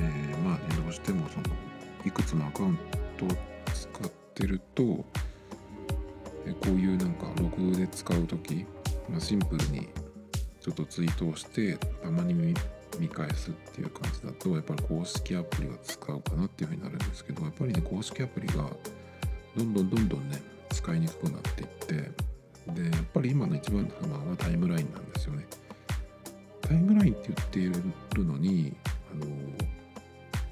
[0.00, 1.44] ー、まあねどうしてもその
[2.04, 2.78] いくつもアカウン
[3.16, 3.28] トを
[3.72, 5.02] 使ってると
[6.44, 8.66] えこういうなんかログで使う時、
[9.08, 9.88] まあ、シンプルに
[10.60, 12.34] ちょっとツイートをしてたまに
[12.98, 18.70] 見返すっていう感じだとやっぱり公式アプリは使うかなっていうふうになるんですけどやっぱりね公式アプリが
[19.56, 22.26] どんどんどんどんね使いにくくなっていって
[22.72, 25.46] でやっぱり今の一番の不満はタイムラインなんですよね。
[26.60, 27.82] タイムラインって言ってい
[28.14, 28.74] るのに
[29.12, 29.26] あの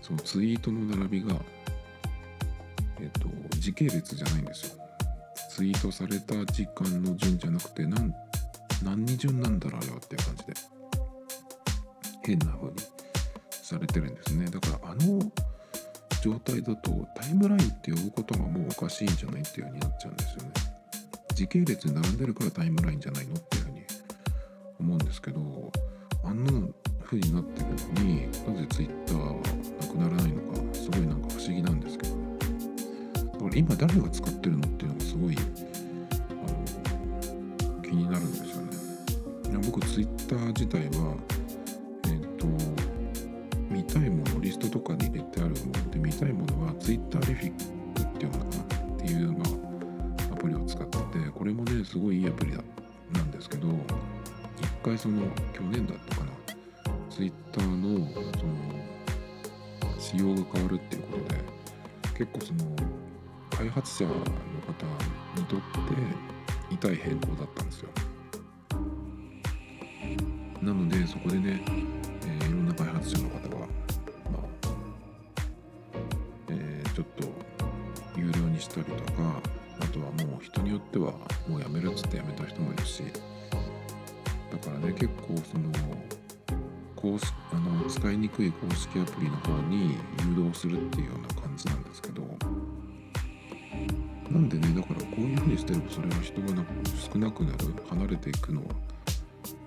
[0.00, 1.34] そのツイートの並びが
[3.00, 3.28] えっと
[3.58, 4.84] 時系列じゃないんですよ。
[5.50, 8.14] ツイートされた時間の順じゃなくて何
[8.84, 10.54] 何に順なんだろうよっていう感じで。
[12.24, 12.74] 変な風に
[13.50, 14.46] されてるんですね。
[14.46, 15.20] だからあの
[16.22, 20.50] 状態だとタイムラインって呼ぶことがもうおかしいんじゃないっていう風になっちゃうんですよね。
[21.34, 23.82] 時系列に並んでるからタイムラインじゃないのっていう風に
[24.78, 25.72] 思うんですけど
[26.22, 26.52] あんな
[27.04, 29.34] 風になってるのになぜツイッターは
[29.80, 35.40] なくならないのかすごいなんか不思議なんですけどだから今誰が使ってるのっていうのがすごいあ
[37.76, 38.76] の気になるんですよね。
[39.50, 41.16] いや僕ツイッター自体は、
[42.44, 42.84] と
[43.70, 48.62] 見たいものリストとかに入れてあるもので見たいものはツイッターリフィックっていうのかな
[48.94, 49.44] っていう、ま
[50.30, 52.58] あ、アプリを使っててこれもねすごいいいアプリだ
[53.12, 53.68] なんですけど
[54.60, 56.30] 一回その去年だったかな
[57.10, 58.54] ツイッターのその
[59.98, 61.40] 仕様が変わるっていうことで
[62.18, 62.76] 結構その
[63.50, 64.20] 開発者の方
[65.36, 67.88] にとって痛い変更だったんですよ。
[70.64, 71.62] なのでそこでね、
[72.46, 73.68] いろんな開発者の方がまあ、
[76.48, 77.28] えー、ちょっと
[78.16, 79.40] 有料にしたりとか
[79.80, 81.12] あとはもう人によっては
[81.48, 83.02] もうやめるっつってやめた人もいるし
[84.50, 85.70] だからね結構その
[86.94, 92.22] 公式あの使いにくい公式アプリの方に誘導するっていうような感じなんですけど
[94.30, 96.64] なんでねだからこういうふうにしてればそれは人がな
[97.12, 98.68] 少なくなる離れていくのは、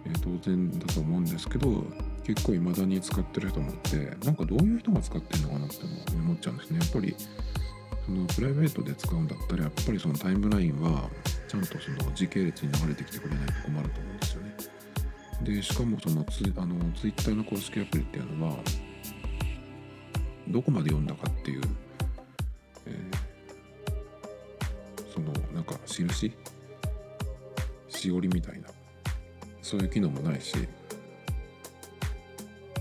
[0.05, 1.83] え、当然だと思うんですけど
[2.27, 5.75] 結構未だに使ってる人もいてなんかどういう人が使ってるのかなって
[6.13, 6.79] 思っちゃうんですね。
[6.79, 7.15] やっぱり
[8.05, 11.09] そのプライベートで使うんだったらやっぱりそのタイムラインは
[11.47, 14.55] ちゃんとその時系列に流れてきてくれないと困ると思うんですよね。
[15.43, 18.57] でしかもそのツあのツイッターの公式アプリっていうのは
[20.49, 21.61] どこまで読んだかっていう、
[22.87, 26.33] えー、そのなんか印？
[27.87, 28.67] しおりみたいな。
[29.61, 30.55] そういう機能もないし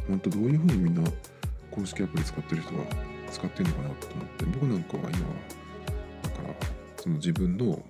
[0.09, 1.11] 本当どういうふうにみんな
[1.71, 2.85] 公式アプリ使ってる人は
[3.31, 5.11] 使ってるのかなと思って僕なんかは今
[6.23, 6.55] だから
[6.97, 7.83] その自分の、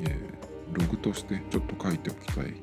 [0.00, 2.54] えー、ログとしてちょっと書いておきたい、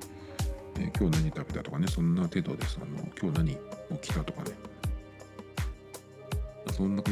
[0.78, 2.80] えー、今日何食べたとかねそんな程度です。
[2.82, 3.56] あの今日何
[4.00, 4.52] 起きたとかね。
[6.72, 7.04] そんな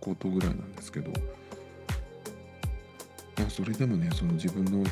[0.00, 1.10] ことぐらいなんですけど、
[3.36, 4.88] まあ、それでもねその自分の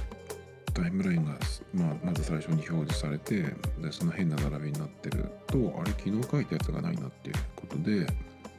[0.72, 1.32] タイムラインが、
[1.74, 3.42] まあ、まず最初に表示されて
[3.80, 8.06] でその変な並びになってるとあれ昨日書いたやつがないなっていうことで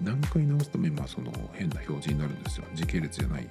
[0.02, 2.66] 何回直すと今その変な表示になるんですよ。
[2.74, 3.48] 時系列じゃない。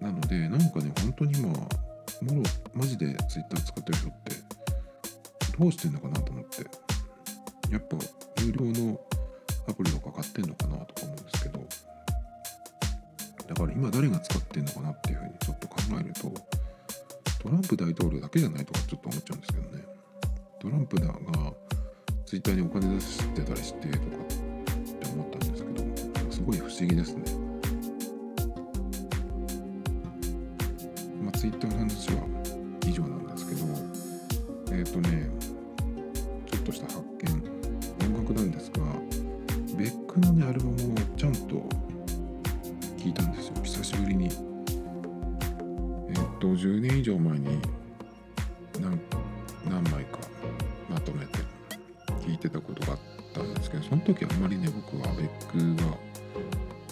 [0.00, 2.42] なのでなんかね本当に今もろ
[2.74, 4.36] マジで Twitter 使ってる人って
[5.58, 6.66] どうしてんのかなと思って。
[7.70, 7.96] やっぱ
[8.42, 9.00] 有料の
[9.66, 11.60] アプリとか買ってんのかなとか思うんですけど。
[13.48, 16.32] だから今誰が使ってんのかなっていうふうにちょっと考えると
[17.42, 19.84] トランプ大統領だけじゃないとかちょっと思っちゃうんですけどね。
[20.60, 21.12] トランプだが
[22.24, 24.08] ツイッターにお金出してたりしてとかっ
[25.00, 27.24] て思ったんですけどすごい不思議ですね。
[31.20, 32.22] まあツイッターの話は
[32.86, 33.66] 以上なんですけど
[34.70, 35.28] えっ、ー、とね
[52.42, 52.98] てたことがあっ
[53.32, 55.96] たんですけどその時あんまりね僕はアベックが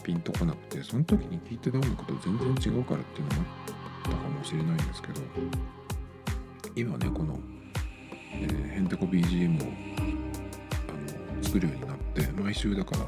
[0.02, 5.20] ピンとこなくてその時に聞いてた音楽と全然違うからっていうのもあったかもしれないんですけど
[6.76, 7.38] 今ねこの、
[8.32, 9.72] えー、ヘンテコ BGM を
[10.88, 13.06] あの作るようになって毎週だから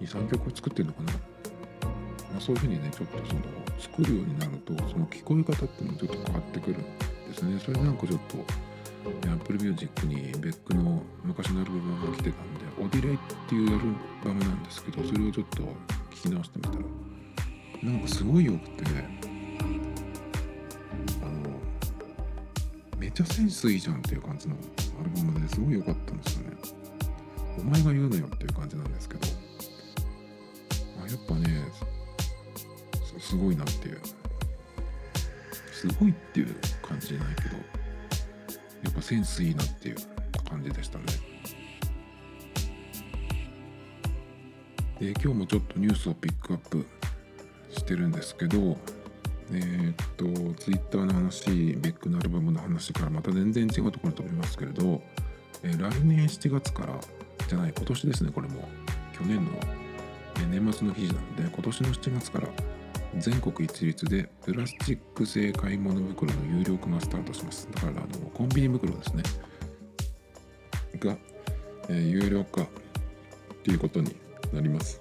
[0.00, 1.18] 23曲作ってるのかな、ま
[2.38, 3.40] あ、そういうふうにねちょっとその
[3.78, 7.58] 作るようになるとその聞こえ方っていうのもちょっと変わってくるんですね。
[7.58, 8.71] それなんかちょっと
[9.04, 13.78] Apple Music にベックの昔のアルバムが来てたんでオディレイっていうアル
[14.24, 15.62] バムなんですけどそれをちょっと
[16.10, 16.76] 聞き直してみたら
[17.82, 18.84] なんかすごい良くて
[21.20, 21.50] あの
[22.98, 24.54] めっちゃセンスいいじゃんっていう感じの
[25.00, 26.56] アルバムですごい良かったんですよね。
[27.58, 29.26] お前が言うのよっていう感じなんですけど
[31.04, 31.64] あやっぱね
[33.18, 34.00] すごいなっていう。
[35.72, 37.81] すごいっていう感じじゃないけど。
[38.82, 39.96] やっぱセンスいいなっていう
[40.48, 41.04] 感じでしたね。
[44.98, 46.86] で今日もちょっとニュースをピックアップ
[47.70, 48.76] してるんですけど
[49.50, 50.24] えー、っと
[50.62, 55.02] ツイッターの話ベックのアルバムの話からまた全然違うところだと思いますけれど、
[55.64, 57.00] えー、来年7月から
[57.48, 58.68] じゃない今年ですねこれも。
[59.12, 59.50] 去年の
[60.50, 62.48] 年末の記事なので今年の7月から
[63.18, 67.68] 全国一律でプラスチック製買い物袋の有料化がスタートします。
[67.72, 69.22] だからあのコンビニ袋ですね。
[70.98, 71.16] が、
[71.88, 72.66] えー、有料化
[73.64, 74.14] ということに
[74.52, 75.00] なります。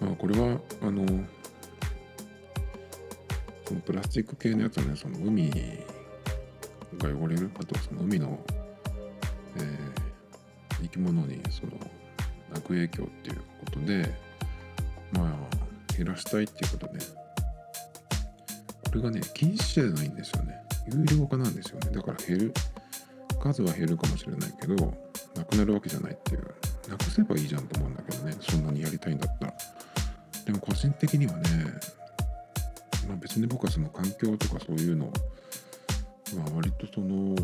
[0.00, 1.06] まあ、これはあの
[3.64, 5.50] そのプラスチック系のやつはねその海
[6.98, 8.38] が汚れるあとその海の、
[9.56, 11.72] えー、生き物にその
[12.54, 14.12] 悪影響っていうことで
[15.12, 16.98] まあ減らしたいっていうことで
[18.84, 20.58] これがね禁止じゃないんですよね。
[20.92, 21.90] 有料化なんですよね。
[21.92, 22.54] だから減る
[23.40, 24.74] 数は減るかもしれないけど
[25.34, 26.42] なくなるわけじゃないっていう。
[26.88, 28.34] なくせばいいじゃんと思うんだけどね。
[28.40, 29.54] そんなにやりたいんだったら。
[30.44, 31.40] でも個人的にはね、
[33.08, 35.06] まあ、別に僕はその環境とかそういうの
[36.36, 37.36] まあ割とその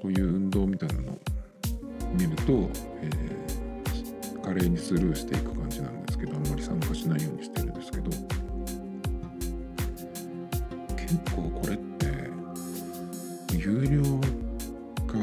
[0.00, 1.18] そういう運動みたいなのを
[2.14, 2.70] 見ると、
[3.02, 5.65] えー、華麗にスルーしていく感
[6.26, 8.10] けどあんまり参加しないようにしてるんですけど
[10.96, 12.06] 結構これって
[13.56, 14.02] 有料
[15.06, 15.18] 化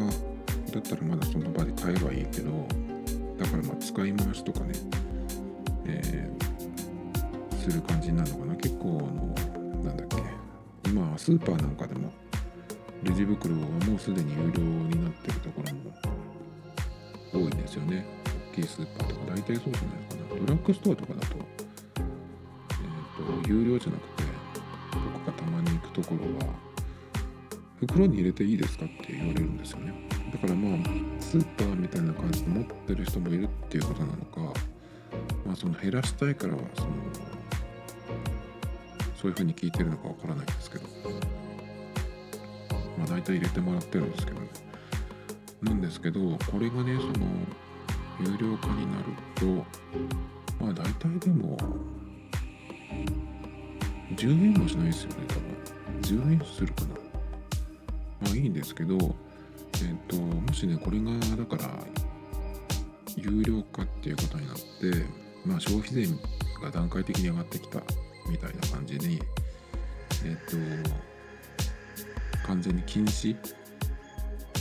[0.72, 2.68] だったらまだその場で買えばいいけど
[3.38, 4.74] だからまあ使い回しとかね、
[5.86, 8.56] えー、する感じになるのかな。
[8.56, 10.18] 結構あのなんだっけ
[10.89, 12.12] 今スーパーなんかでも
[13.04, 15.93] レジ袋はもうすでに有料になってるところも
[17.34, 18.06] 多いんですよね。
[18.54, 20.12] 大きいスーパーとか大体そうじゃないですか。
[20.40, 21.36] ドラッグストアとかだと,、
[21.98, 24.24] えーと、有料じゃなくて
[25.14, 26.54] 僕がたまに行くところは
[27.80, 29.94] 袋に入れていいですかって言われるんですよね。
[30.32, 30.80] だからまあ
[31.20, 34.60] スーパーみたいな感じで持ってる人もいるっていうことなのか
[35.46, 36.88] まあその減らしたいからはその
[39.16, 40.86] そういうふうに聞いてるのかわからないんですけど
[42.98, 44.48] まあ大体入れてもらってるんですけどね
[45.62, 47.28] なんですけどこれがねその
[48.20, 49.05] 有料化になる
[49.36, 49.45] と
[50.64, 51.57] まあ大体でも
[54.16, 55.53] 10円もしないですよね多分。
[56.01, 56.88] 10円するかな。
[58.22, 61.80] まあいいんですけどえっ、ー、ともしねこれがだから
[63.16, 65.05] 有料化っていうことになって
[65.45, 66.07] まあ消費税
[66.61, 67.82] が段階的に上がってきた
[68.30, 69.20] みたいな感じに
[70.26, 70.89] えっ、ー、と
[72.47, 73.36] 完全に禁止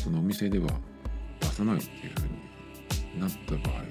[0.03, 0.67] そのお店では
[1.41, 2.32] 出さないっていうふうに
[3.19, 3.83] なった場合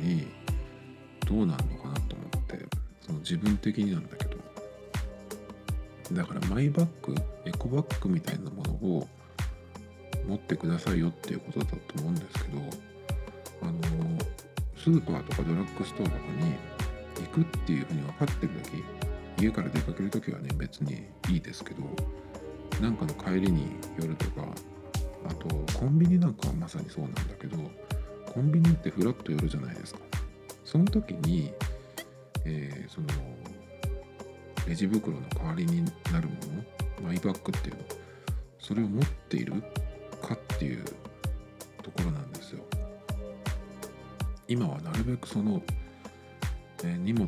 [1.28, 2.66] どうなるのかなと思って
[3.02, 4.42] その自分的になんだけど。
[6.14, 7.16] だからマイバッグ
[7.46, 9.08] エコバッグみたいなものを
[10.28, 12.60] 持ってくださいよっていうことだと思うんですけど
[13.62, 13.74] あの
[14.76, 18.84] スーパーとかドラッグストアとかに行くっていうふうに分かってる時
[19.44, 21.84] 家から出かける時はね別にいいですけど
[22.82, 23.68] なんかの帰りに
[23.98, 24.48] 寄るとか
[25.28, 25.48] あと
[25.78, 27.58] コンビニなんかはまさにそうなんだけど
[28.32, 30.00] コンビニってフラッと寄るじゃないですか。
[30.64, 31.52] その時に、
[32.46, 33.08] えー、その
[34.66, 36.36] レジ袋の代わりになるも
[37.02, 37.84] のマイバッグっていうの
[38.58, 39.62] それを持っている
[40.22, 40.86] かっていう
[41.84, 42.64] ところなんですよ。
[44.48, 45.62] 今はなるべくその、
[46.86, 47.28] え、荷物を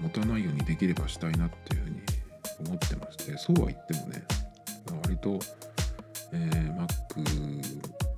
[0.00, 2.00] 持たないようにできればしたいなっていうふうに
[2.66, 4.24] 思ってましてそうは言ってもね
[5.04, 5.38] 割と、
[6.32, 6.86] えー、Mac、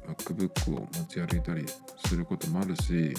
[0.07, 1.67] MacBook を持ち歩いたり
[2.09, 3.13] することもあるし、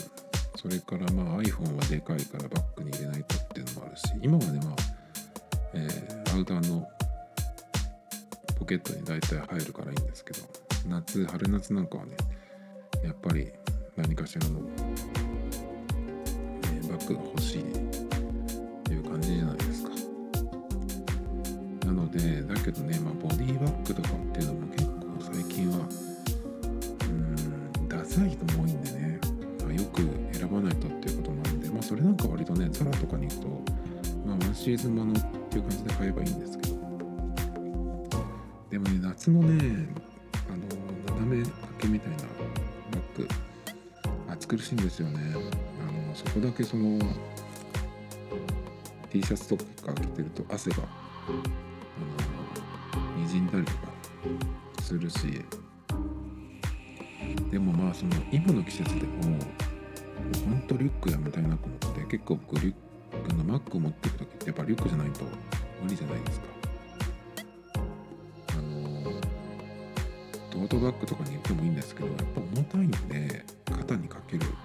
[0.55, 4.75] それからまあ iPhone はでかいからバッグに入れないとっていうのもあるし、今はね、まあ、
[5.75, 6.87] えー、アウターの
[8.57, 10.39] ポケットに大体入るからいいんですけど、
[10.87, 12.17] 夏、春夏なんかはね、
[13.03, 13.51] やっぱり
[13.95, 14.59] 何かしらの、
[16.63, 17.63] えー、バッグが欲しいっ
[18.83, 19.91] ていう感じじゃないですか。
[21.85, 25.77] なので、だけどね、まあ、ボディバッグとかっていうのも結構最近は、
[27.03, 27.11] う
[27.83, 28.58] ん、ダサい人も
[31.89, 33.47] それなんか割とね、ザラとかに行くと、
[34.23, 35.15] まあ、ワンシーズンものっ
[35.49, 36.75] ていう感じで買えばいいんですけど、
[38.69, 39.89] でもね、夏のね、
[40.51, 42.23] あの、斜め掛けみたいなバ
[42.99, 43.27] ッグ、
[44.29, 45.19] 暑苦しいんですよね。
[45.33, 46.99] あの、そこだけその、
[49.09, 50.83] T シャツとか着てると汗が
[53.17, 53.77] にじんだりとか
[54.83, 55.43] するし
[57.49, 59.39] でもまあその今の季節でも
[60.45, 62.73] ほんとリュックやめたいなと思って結構僕リュッ
[63.27, 65.25] クのマックを持っていく時ってやっぱリュックじゃないと
[65.81, 66.45] 無理じゃないですか。
[68.53, 69.11] あの
[70.51, 74.55] トートバッグとかに行ってもいいんですけどやっぱ重たいんで肩にかけるんで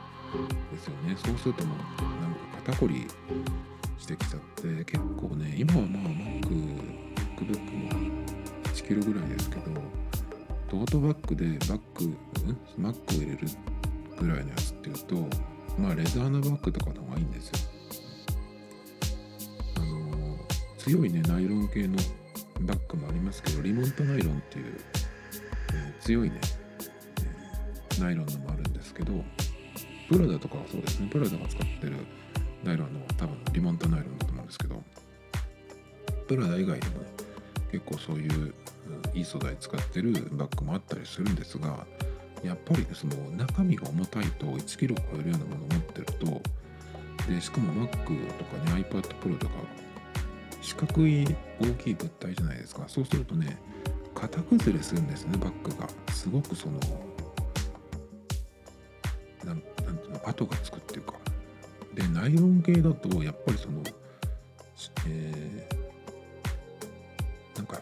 [0.78, 1.16] すよね。
[1.16, 1.78] そうするともう
[2.20, 3.06] なんか肩こり
[3.98, 6.50] してきちゃって結構ね今はまあ MacBook
[7.72, 7.90] も
[8.64, 9.62] 1kg ぐらいですけど
[10.68, 12.16] トートバッグでバッグ、
[12.78, 13.48] うん、Mac を入れる
[14.18, 15.14] ぐらいのやつっていうと
[15.78, 17.54] まあレザーのバッグとかの方がいいんですよ。
[19.76, 20.38] あの
[20.78, 21.96] 強いねナイロン系の
[22.60, 24.80] バッグもありますけどリモントナイロンっていう、
[25.74, 26.40] えー、強いね、
[27.90, 29.12] えー、ナイロンのもあるんですけど
[30.08, 31.08] プラダとかはそうですね。
[31.10, 31.96] プラダが使ってる
[32.62, 34.82] ナイロンの多分リモンタナイロンだと思うんですけど
[36.26, 37.06] プラダ以外でもね
[37.72, 38.54] 結構そういう
[39.12, 41.86] いい素材使ってるバッグもあったりするんですが
[42.44, 46.42] やっぱりその中身が重たいと 1kg 超えるようなものを持ってると
[47.28, 49.54] でしかも Mac とかね iPad Pro とか
[50.60, 51.24] 四角い
[51.60, 52.84] 大きい物体じゃないですか。
[52.86, 53.58] そうするとね
[54.14, 55.88] 型崩れするんですねバッグが。
[56.12, 56.78] すごくその
[59.44, 61.14] なんなんていうの跡がつくっていうか。
[61.94, 63.80] でナイロン系だとやっぱりその、
[65.06, 67.80] えー、なんか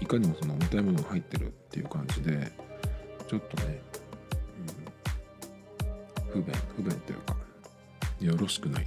[0.00, 2.50] いかにもその重たいものが入ってるっていう感じで
[3.28, 3.80] ちょっとね、
[6.34, 7.36] うん、不便不便というか
[8.20, 8.86] よろしくない。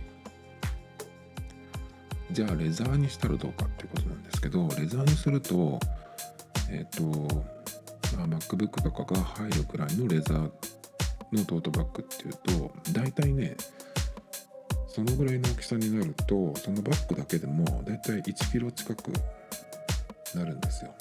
[2.32, 5.80] じゃあレザーにしたらどうかっていうことなんですけどレザーにすると
[6.70, 7.44] えっ、ー、と、
[8.18, 10.52] まあ、MacBook とかが入るくらいのレザー
[11.32, 13.56] のトートバッグっていうと大体ね
[14.88, 19.12] そのぐらいの大きさになるとそのバッグだけでもだいたい1キロ近く
[20.36, 20.94] なるんですよ。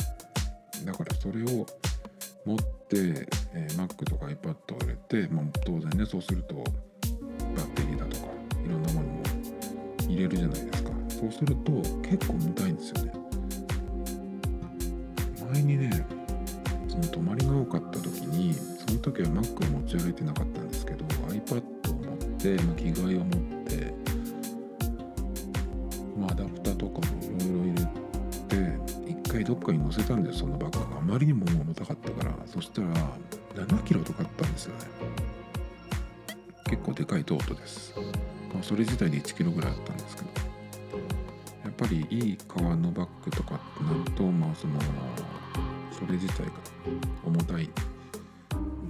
[0.84, 1.66] だからそれを
[2.47, 8.27] 持って、えー Mac とか iPad を入れて、まあ、当然ねそうするとバッテリーだとか
[8.65, 9.23] いろんなものも
[10.09, 10.91] 入れるじゃないですか。
[11.09, 11.73] そうすると
[12.09, 13.13] 結構重たいんですよね。
[15.53, 16.07] 前にね
[16.89, 23.56] その泊まりが多かった時にその時は Mac を持ち歩いてなかったんですけど iPad を持って、まあ、着替えを持って、
[29.47, 30.93] どっかに乗せたんですそのバッグ。
[30.93, 32.35] があまりにも重たかったから。
[32.47, 32.89] そしたら
[33.55, 34.85] 7キロとかあったんですよね。
[36.69, 37.95] 結構でかいトートです、
[38.53, 40.29] まあ、それ自体で1キロぐらいあったんですけど。
[41.65, 44.81] やっぱりいい革のバッグとかってなるとまあその
[45.93, 46.53] それ自体が
[47.25, 47.69] 重たい。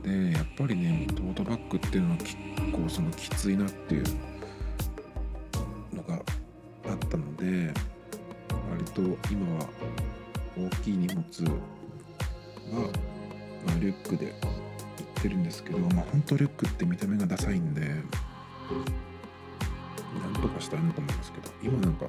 [0.03, 2.37] でやっぱりねトートバッグっていうのは結
[2.73, 4.05] 構そのきついなっていう
[5.93, 7.75] のがあったので
[8.71, 9.01] 割と
[9.33, 9.69] 今は
[10.87, 11.51] きい荷物は、
[13.67, 14.49] まあ、リュックで行
[15.19, 17.97] ってるんですけどまあ本当リュックって見た目がダサいんでな
[20.31, 22.07] んとかしたいなと思うんですけど今なんか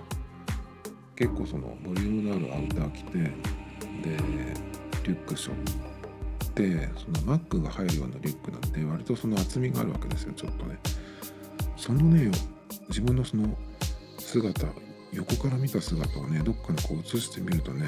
[1.15, 3.31] 結構そのボリュームのあるアウター着てで
[5.03, 5.57] リュック背負っ
[6.53, 10.77] てそのマックが入るようなリュックなんで割とその厚みがあるわけですよちょっとね。
[11.75, 12.29] そのね
[12.89, 13.57] 自分のその
[14.19, 14.67] 姿
[15.13, 17.85] 横から見た姿をねどっかにこう映してみるとね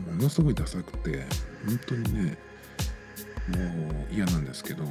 [0.00, 1.24] ものすごいダサくて
[1.66, 2.38] 本当にね
[3.48, 3.58] も
[4.10, 4.84] う嫌なんですけど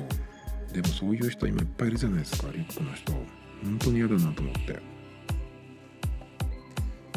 [0.74, 3.12] でもそういう人今いっぱいいるじゃないですかリュックの人。
[3.64, 4.82] 本当に嫌だなと思って。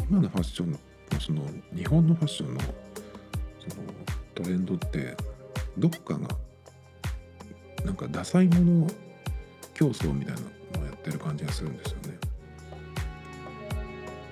[0.09, 0.77] 今のファッションの
[1.19, 1.41] その
[1.75, 2.73] 日本のファッションのその
[4.35, 5.17] トレンドって
[5.77, 6.27] どっかが
[7.83, 8.87] なんかダサいもの
[9.73, 10.41] 競争みたいな
[10.79, 12.17] のをやってる感じがするんですよね。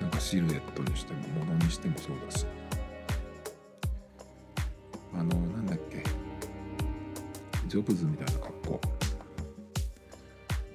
[0.01, 2.45] なんかシルエットにしても物にしてもそうだし。
[5.18, 6.03] あのなんだっけ。
[7.68, 8.82] ジョブズみたいな格好。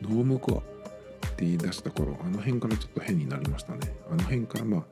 [0.03, 0.63] ノームコ
[1.23, 3.95] アって言い出した頃あの辺からちょっと変になりましたね。
[4.11, 4.85] あの辺からまあ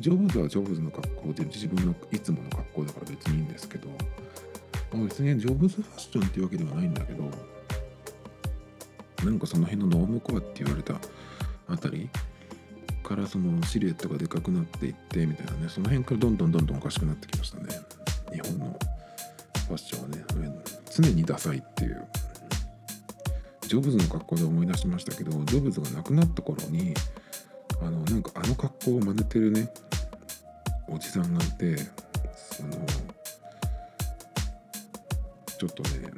[0.00, 3.88] ジョブズはジョブズの格好で自分のいつもの格好だから別にいいんですけど、
[4.92, 7.24] まあ、別にジョブズファッションっていうわけではないんだけど
[9.24, 10.94] なんかその辺のノームコアって言われた
[11.68, 12.08] あたり
[13.04, 17.68] からそのシルエットがでかくなっていってみたいなねその辺からどんどんどんどんおかしくなってきましたね。
[19.72, 20.24] ファッションはね
[20.90, 22.06] 常にダサいっていう。
[23.62, 26.92] ジョブズの格好で思い出しましたけどジョブズが亡くなった頃に
[27.80, 29.72] あのなんかあの格好を真似てるね
[30.88, 31.78] おじさんがいて
[32.34, 32.70] その
[35.58, 36.10] ちょっとね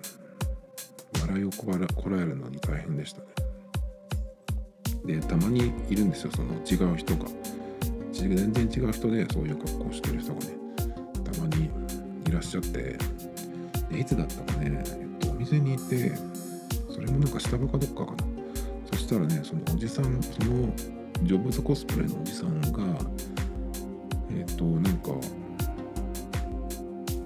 [1.20, 3.26] 笑いをこらこらえるのに大変でしたね。
[5.04, 7.26] でたまにいるんですよその違う人が。
[8.12, 10.46] 全然違う人でそういう格好してる人がね
[11.32, 11.70] たまに
[12.26, 12.96] いらっしゃって
[13.96, 16.12] いつだったかね、えっと、お店にいて
[16.92, 18.16] それもなんか下場かどっかかな。
[18.92, 20.72] そしたらねそのおじさんその
[21.22, 22.82] ジョブズコスプレのおじさんが
[24.30, 25.10] えっとなんか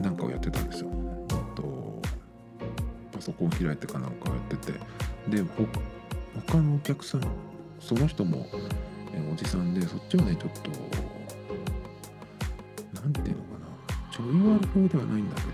[0.01, 0.91] なんかをやってたんですよ。
[1.31, 2.01] えっと
[3.13, 4.79] パソコン開いてかなんかやってて。
[5.29, 5.67] でほ
[6.47, 7.23] 他のお客さん
[7.81, 8.47] その人も
[9.13, 10.71] えおじさんでそっちはねちょっと
[13.03, 13.67] なんていうのかな。
[14.11, 15.49] ちょい悪風ではないんだけど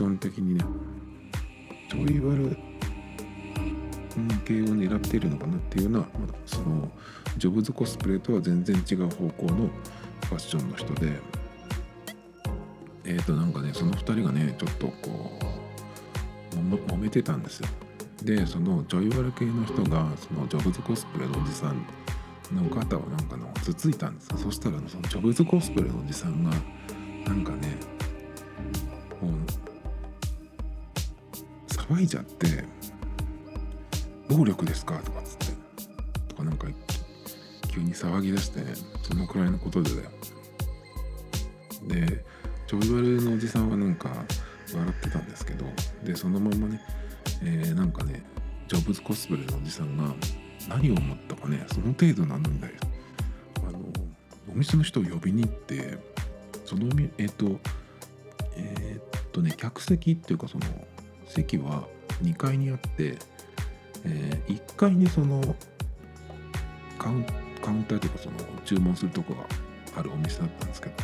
[0.00, 0.64] ファッション的にね。
[1.90, 2.56] ちょい悪
[4.46, 6.90] 系を狙っているのかなっていうのはまだその
[7.36, 11.20] ジョブズコスプレとは全然違う方向のファッションの人で。
[13.04, 15.38] えーとなんかねその2人がねちょっとこ
[16.52, 17.68] うも揉めてたんですよ。
[18.22, 21.84] でそのちょい悪系の人がそのジョブズコスプレのおじさん
[22.54, 24.38] の肩をなんかのつついたんですよ。
[24.38, 26.52] そしたらそのジョブズコスプレのおじさんが
[27.26, 27.76] なんかね
[29.20, 29.69] もう
[31.90, 32.64] 騒いじゃって
[34.30, 35.56] 「暴力ですか?」とかっつって
[36.28, 36.68] とかなんか
[37.68, 40.10] 急に騒ぎ出してねそのくらいのことでだよ
[41.88, 42.24] で
[42.68, 44.10] ちょい悪のおじさんはなんか
[44.72, 45.66] 笑ってたんですけど
[46.04, 46.80] でそのままね
[47.42, 48.22] えーなんかね
[48.68, 50.14] ジョブズコスプレのおじさんが
[50.68, 52.74] 何を思ったかねその程度なんだよ
[53.66, 53.80] あの
[54.48, 55.98] お店の人を呼びに行って
[56.64, 56.88] その
[57.18, 57.58] えっ、と
[58.54, 60.66] えーっとね客席っていうかその
[61.30, 61.86] 席は
[62.22, 63.16] 2階にあって、
[64.04, 65.40] え1階にその
[66.98, 67.26] カウン
[67.62, 69.44] カウンターというかその注文するとこが
[69.98, 70.94] あるお店だったんですけど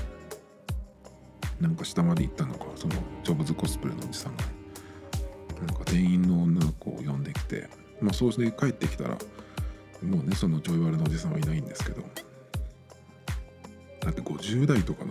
[1.61, 4.45] なんか下まで行ったのかそのジョブズコスプレのおじさんが
[5.67, 7.69] なんか店員の女の子を呼んできて
[8.01, 9.17] まあそうして帰ってきたら
[10.03, 12.03] もうねそのちょい悪のおじさんはいないんですけど
[14.01, 15.11] だって50代とかの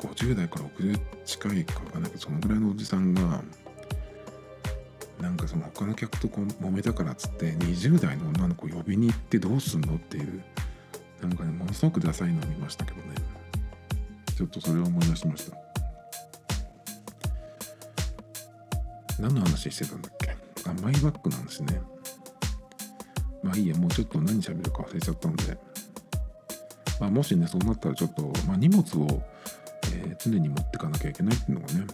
[0.00, 3.42] 50代から60近いかわかんないけどそのぐらいのおじさんが
[5.22, 10.42] なんかその他の客とこう揉めたからっつって20代の女の子呼びに行ってどうすんのっていう
[11.22, 13.02] なんかねものすごくダサいのを見ましたけどね。
[14.36, 15.56] ちょっとそれを思い出しました。
[19.20, 20.36] 何の話してたんだっけ？
[20.68, 21.80] あマイバッグなんですね。
[23.44, 25.56] まあいいやもうちょっと何喋るか忘れちゃったんで、
[26.98, 29.22] まあ、もしねそうなったらちょっと、まあ、荷物を、
[29.94, 31.86] えー、常に持ってかなきゃいけないっていうのがね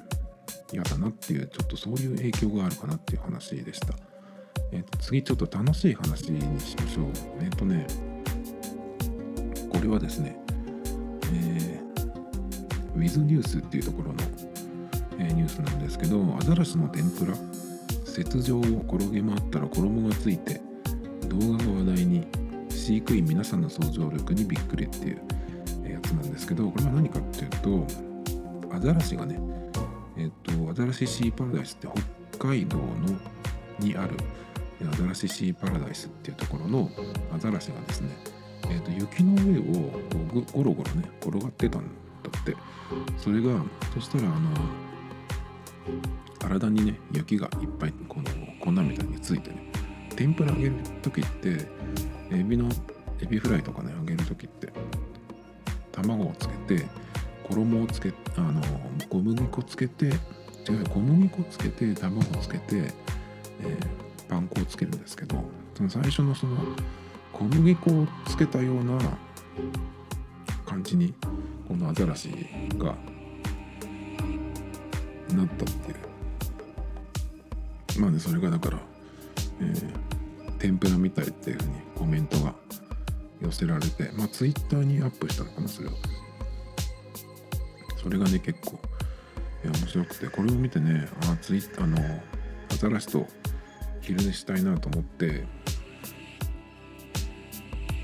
[0.72, 3.94] 嫌だなっていうちょっとそういう影響があるかなっていう話でした。
[4.70, 7.04] えー、と次ちょっと楽しい話にしましょう。
[7.40, 7.86] えっ、ー、とね
[9.70, 10.36] これはですね、
[11.32, 14.18] えー、ウィズニュースっていうところの、
[15.18, 17.34] えー、ニュースなんですけどアザラシの天ぷら
[18.18, 20.60] 雪上を転げ回ったら衣がついて
[21.28, 22.26] 動画が話題に
[22.68, 25.20] 飼育員皆さんの想像力にびっくりっていう
[25.88, 27.86] やつなんですけどこれは何かっていうと
[28.74, 29.38] アザラシがね
[30.18, 31.88] えっと、アザラシーパラダイスって
[32.32, 32.84] 北海道の
[33.78, 34.16] にある
[34.92, 36.90] アザラシシーパラダイスっていうところの
[37.34, 38.10] アザラシがですね、
[38.70, 40.00] えっと、雪の上をこ
[40.34, 41.88] うゴロゴロね転がってたんだ
[42.40, 42.56] って。
[43.16, 43.62] それが
[43.94, 44.50] そしたらあの
[46.38, 48.24] 体にね雪がいっぱいこの
[48.60, 49.70] 粉みたいについてね
[50.16, 51.66] 天ぷら揚げる時って
[52.32, 52.68] エビの
[53.20, 54.72] エビフライとかね揚げる時って
[55.92, 56.86] 卵をつけて
[57.48, 58.62] 衣をつけあの
[59.08, 60.14] 小麦粉つけて違う
[60.90, 63.86] 小麦粉つけて卵をつけて、えー、
[64.28, 65.42] パン粉をつけるんですけど
[65.74, 66.56] その最初のその
[67.32, 68.98] 小麦粉をつけたような
[70.66, 71.14] 感じに
[71.66, 72.30] このアザラシ
[72.76, 72.94] が
[75.34, 75.94] なったってい
[77.96, 78.78] うまあねそれがだから、
[79.60, 82.54] えー、天ぷらみたいっていうふうにコメントが
[83.40, 85.94] 寄せられてまあツイッターにアップしたのかなそれは。
[88.02, 88.78] それがね結構
[89.64, 90.28] 面白くて。
[90.28, 91.98] これを見てねあツイあの
[92.70, 93.26] アザラシと
[94.00, 95.44] 昼寝したいなと思って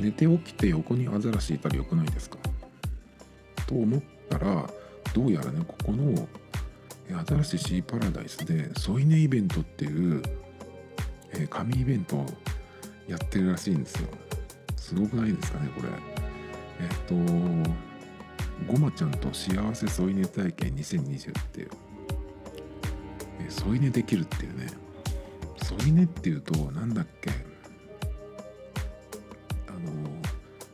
[0.01, 2.39] 寝て起きて横にアザラシいたらよくないですか？
[3.67, 4.69] と思ったら
[5.15, 6.29] どうやらねここの
[7.19, 10.23] アザラシシーパラダイスで添い寝イベントっていう、
[11.33, 12.27] えー、紙イベントを
[13.07, 14.09] やってるらしいんですよ。
[14.77, 15.89] すごくないですかねこれ。
[16.81, 17.15] えっと
[18.67, 21.71] ごまちゃんと幸せ添い寝体験2020っていう、
[23.47, 24.67] え添い寝できるっていうね。
[25.63, 27.31] 添い寝っていうとなんだっけ？
[29.69, 29.79] あの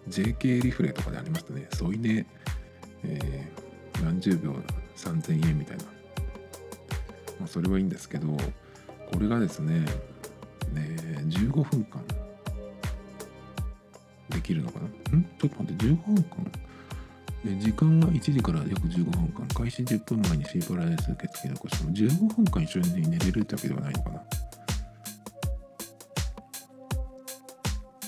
[0.09, 1.69] JK リフレとかでありましたね。
[1.73, 2.27] 添い寝、
[3.05, 4.55] えー、何十秒
[4.97, 5.91] 3000円みたいな、ま
[7.45, 9.81] あ、それはいいんですけどこれがですね
[10.73, 10.97] ね
[11.29, 12.05] 15分間
[14.31, 15.19] できるのかな？
[15.19, 15.25] ん？
[15.39, 16.53] ちょっと待って15分間？
[17.45, 24.23] 時間が1時から約15分間、開始10分前にシーパラダイス受付残しても15分間一緒に寝れるってわけではないのかな。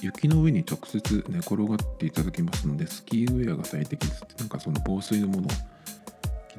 [0.03, 5.51] 雪の上に直接寝転がっていただきますので、スキーウェアが最適ですって、なんかその防水のものを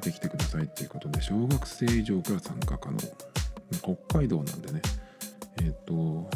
[0.00, 2.98] てきてくださいっていうことで、小学生以上から参加可能。
[3.82, 4.80] 北海道なんでね、
[5.58, 6.28] えっ、ー、と、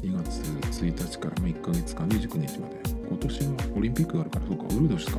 [0.00, 0.40] 2月
[0.82, 2.77] 1日から1ヶ月間29日まで
[3.08, 5.18] 今年はオリンピックがあるからそうかウルドシか。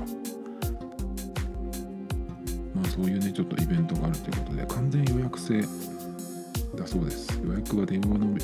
[2.75, 5.61] まあそういうねちょっとイベントがあるということで完全予約制
[6.77, 7.41] だそうです。
[7.43, 8.37] 予約は電話のみ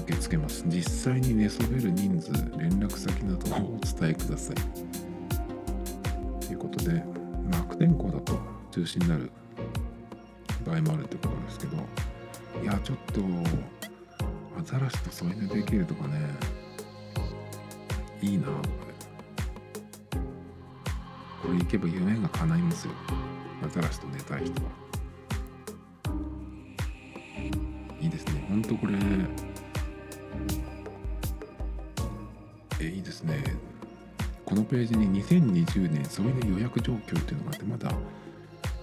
[0.00, 0.64] 受け付けます。
[0.66, 4.56] 実際に寝そべる人数連絡先などをお伝えください。
[6.46, 7.02] ということで、
[7.50, 8.38] まあ、悪天候だと
[8.70, 9.30] 中止になる
[10.66, 11.76] 場合もあるってことですけど
[12.62, 13.20] いやちょっと
[14.58, 16.18] アザラシと添い寝できるとかね
[18.22, 18.58] いいなこれ
[21.42, 22.92] これ行けば夢が叶いますよ
[23.62, 24.70] アザラシと寝たい人は。
[28.00, 28.46] いいですね。
[28.48, 28.94] ほんとこれ
[32.80, 33.42] えいいですね
[34.44, 37.90] このページに2020年添い寝予約状況っていうのがあってまだ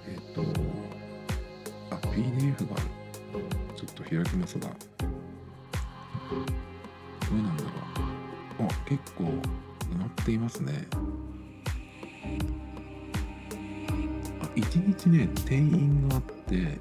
[0.07, 0.41] えっ、と
[1.91, 2.87] あ PDF がある
[3.75, 4.67] ちょっと開きますが。
[7.29, 7.82] どうなんだろう。
[8.65, 10.87] あ結構埋まっていますね。
[14.41, 16.79] あ1日ね定員があって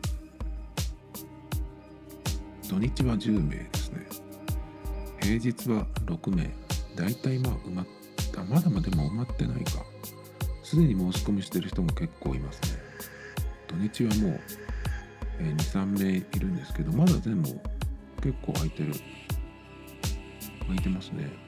[2.73, 4.07] 土日は10名ですね。
[5.21, 6.51] 平日は6名。
[6.97, 7.87] 大体まあ埋まっ
[8.33, 8.45] た。
[8.45, 9.85] まだまだでも埋まってないか。
[10.63, 12.79] すでに申し込みしてる人も結構いますね。
[13.69, 14.41] 土日はもう、
[15.39, 17.49] えー、23名いるんですけどまだ全部
[18.23, 18.95] 結構空いてる。
[20.61, 21.42] 空いてますね。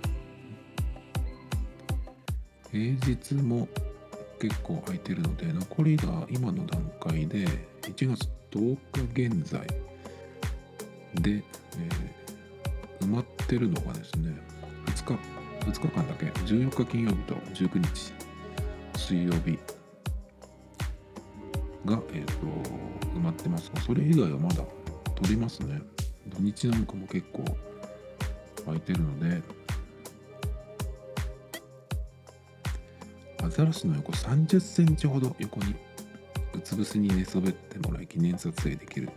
[2.75, 3.69] 平日も
[4.41, 7.47] 結構空いてるので残りが今の段階で
[7.83, 8.77] 1月10
[9.15, 9.61] 日現在
[11.23, 14.37] で、えー、埋まってるのがですね
[14.87, 15.21] 2日
[15.71, 18.13] 2日間だけ14日金曜日と19日
[18.99, 19.57] 水曜日
[21.85, 22.33] が、えーと、
[23.15, 24.65] 埋まってますがそれ以外はまだ
[25.15, 25.81] 取りますね。
[26.27, 27.45] 土日なんかも結構
[28.65, 29.43] 空いてるので
[33.45, 35.75] アザラシの横30センチほど横に
[36.55, 39.11] うつ伏せに寝そべってもらい記念撮影できる。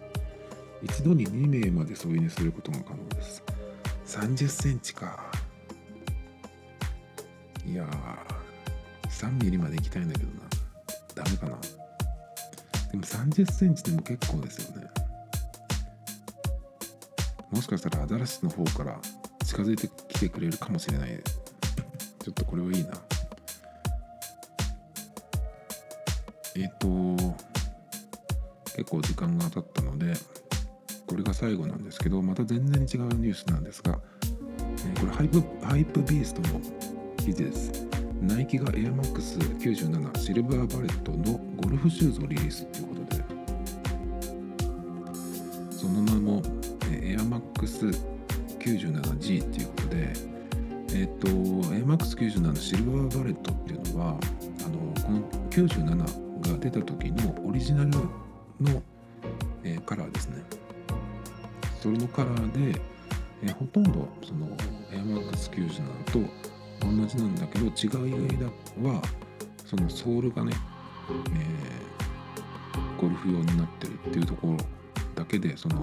[0.84, 3.42] 一度に2名まで添い寝することが可能です。
[4.06, 5.32] 30センチか。
[7.66, 10.42] いやー3ミリまで行きたいんだけどな。
[11.16, 11.58] ダメかな。
[12.92, 14.88] でも30センチでも結構ですよね。
[17.50, 19.00] もしかしたらアザラシの方から
[19.46, 21.18] 近づいてきてくれるかもしれない。
[22.20, 22.92] ちょっとこれはいいな。
[26.58, 26.88] えっ、ー、と
[28.76, 30.14] 結構時間が経ったので
[31.06, 36.60] これが最後なんですけどまた全然違うニュースなんですが、えー、これハイプハイプビーストの
[37.18, 37.88] 記事です。
[38.20, 43.24] ナイキが AirMax97 シルバーバレットのゴルフシューズをリリースということで。
[45.70, 46.42] その名も
[46.82, 50.12] AirMax97G っていうことで
[50.94, 54.18] えっ、ー、と AirMax97 シルバーバレットっていうのは
[54.66, 56.27] あのこの97
[56.70, 58.84] 出た時のオリジナルの、
[59.64, 60.44] えー、カラーですね。
[61.82, 62.82] それのカラーで、
[63.42, 64.48] えー、ほとんどその
[64.92, 66.20] AirMax97 と
[66.82, 68.48] 同じなんだけど違いだ
[68.90, 69.02] は
[69.66, 70.52] そのソールがね、
[71.10, 74.58] えー、ゴルフ用になってるっていうところ
[75.16, 75.76] だけでその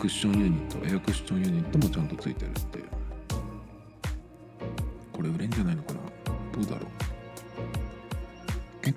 [0.00, 2.84] クッションユニットエアクッションユニットもちゃんとついてるっていう。
[5.12, 6.00] これ売れんじゃないのかな？
[6.52, 6.93] どうだろう？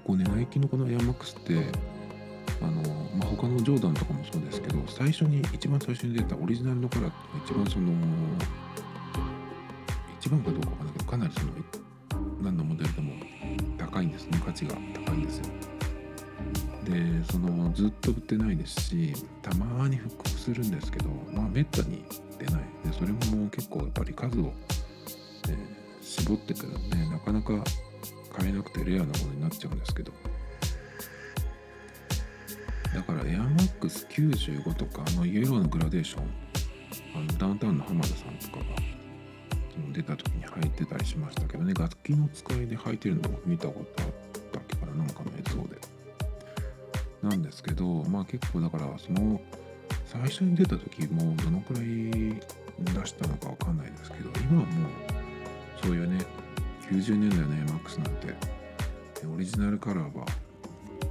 [0.07, 1.53] 構ねナイキのこのエアマックスって
[2.61, 2.81] あの、
[3.17, 7.91] まあ、他のジョーダンとかもそうですけど最初に一番最初に出たオリジナルのカラーって一番その
[10.19, 11.51] 一番かどうかわかんないけどかなりその
[12.41, 13.13] 何のモデルでも
[13.77, 14.41] 高いんですね。
[14.45, 15.45] 価値が高いんですよ。
[16.85, 22.05] でそのずっと売ってないですしたまに復刻するんですけどまあめったに
[22.39, 22.61] 出ない。
[22.85, 24.53] でそれも結構やっぱり数を、
[25.49, 25.57] えー、
[26.01, 26.77] 絞ってくる。
[26.77, 27.63] んでなかなか
[28.37, 30.13] 買えなくてレアなものになっちゃうんですけど。
[32.93, 36.23] だから AirMax95 とかあのイエローのグラデーション
[37.15, 38.65] あのダウンタウンの浜田さんとかが
[39.93, 41.73] 出た時に履いてたりしましたけどね。
[41.73, 44.09] 楽器の使いで履いてるのも見たことあっ
[44.51, 45.79] たっけかななんかの映像で。
[47.21, 49.41] なんですけどまあ結構だからその
[50.05, 54.91] 最初に出た時もどのくらい出したのかわかんないですけど今はもう
[55.83, 56.23] そういうね
[56.91, 58.57] 90年代の AMAX なんて。
[59.25, 60.25] オリジナルカラーは、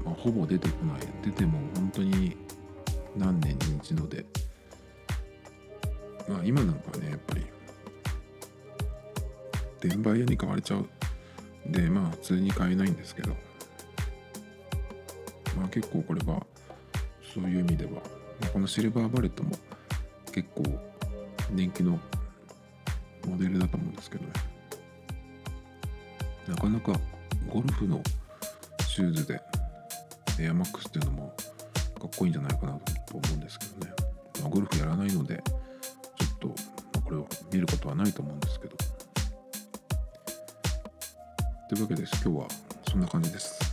[0.05, 1.01] まあ、ほぼ出てこない。
[1.25, 2.37] 出ても本当に
[3.17, 4.25] 何年に一度で。
[6.29, 7.47] まあ今なんかねやっぱり
[9.79, 10.89] 転売屋に買われちゃう。
[11.67, 13.37] でまあ普通に買えないんですけど。
[15.57, 16.45] まあ結構これは
[17.35, 17.99] そういう意味では、ま
[18.45, 19.51] あ、このシルバーバレットも
[20.33, 20.63] 結構
[21.51, 21.99] 人気の
[23.27, 24.31] モデルだと思うんですけどね。
[26.49, 26.93] なかなか
[27.53, 28.01] ゴルフの
[28.87, 29.41] シューズで
[30.41, 31.37] エアマックスっていうのも
[32.01, 32.73] かっこいいんじゃないかな
[33.07, 33.93] と思うんですけどね、
[34.41, 35.43] まあ、ゴルフやらないので
[36.19, 36.49] ちょっと、
[36.95, 38.77] ま、これを見ることはないと思うんですけど。
[41.69, 42.49] というわけです今日は
[42.89, 43.66] そんな感じです。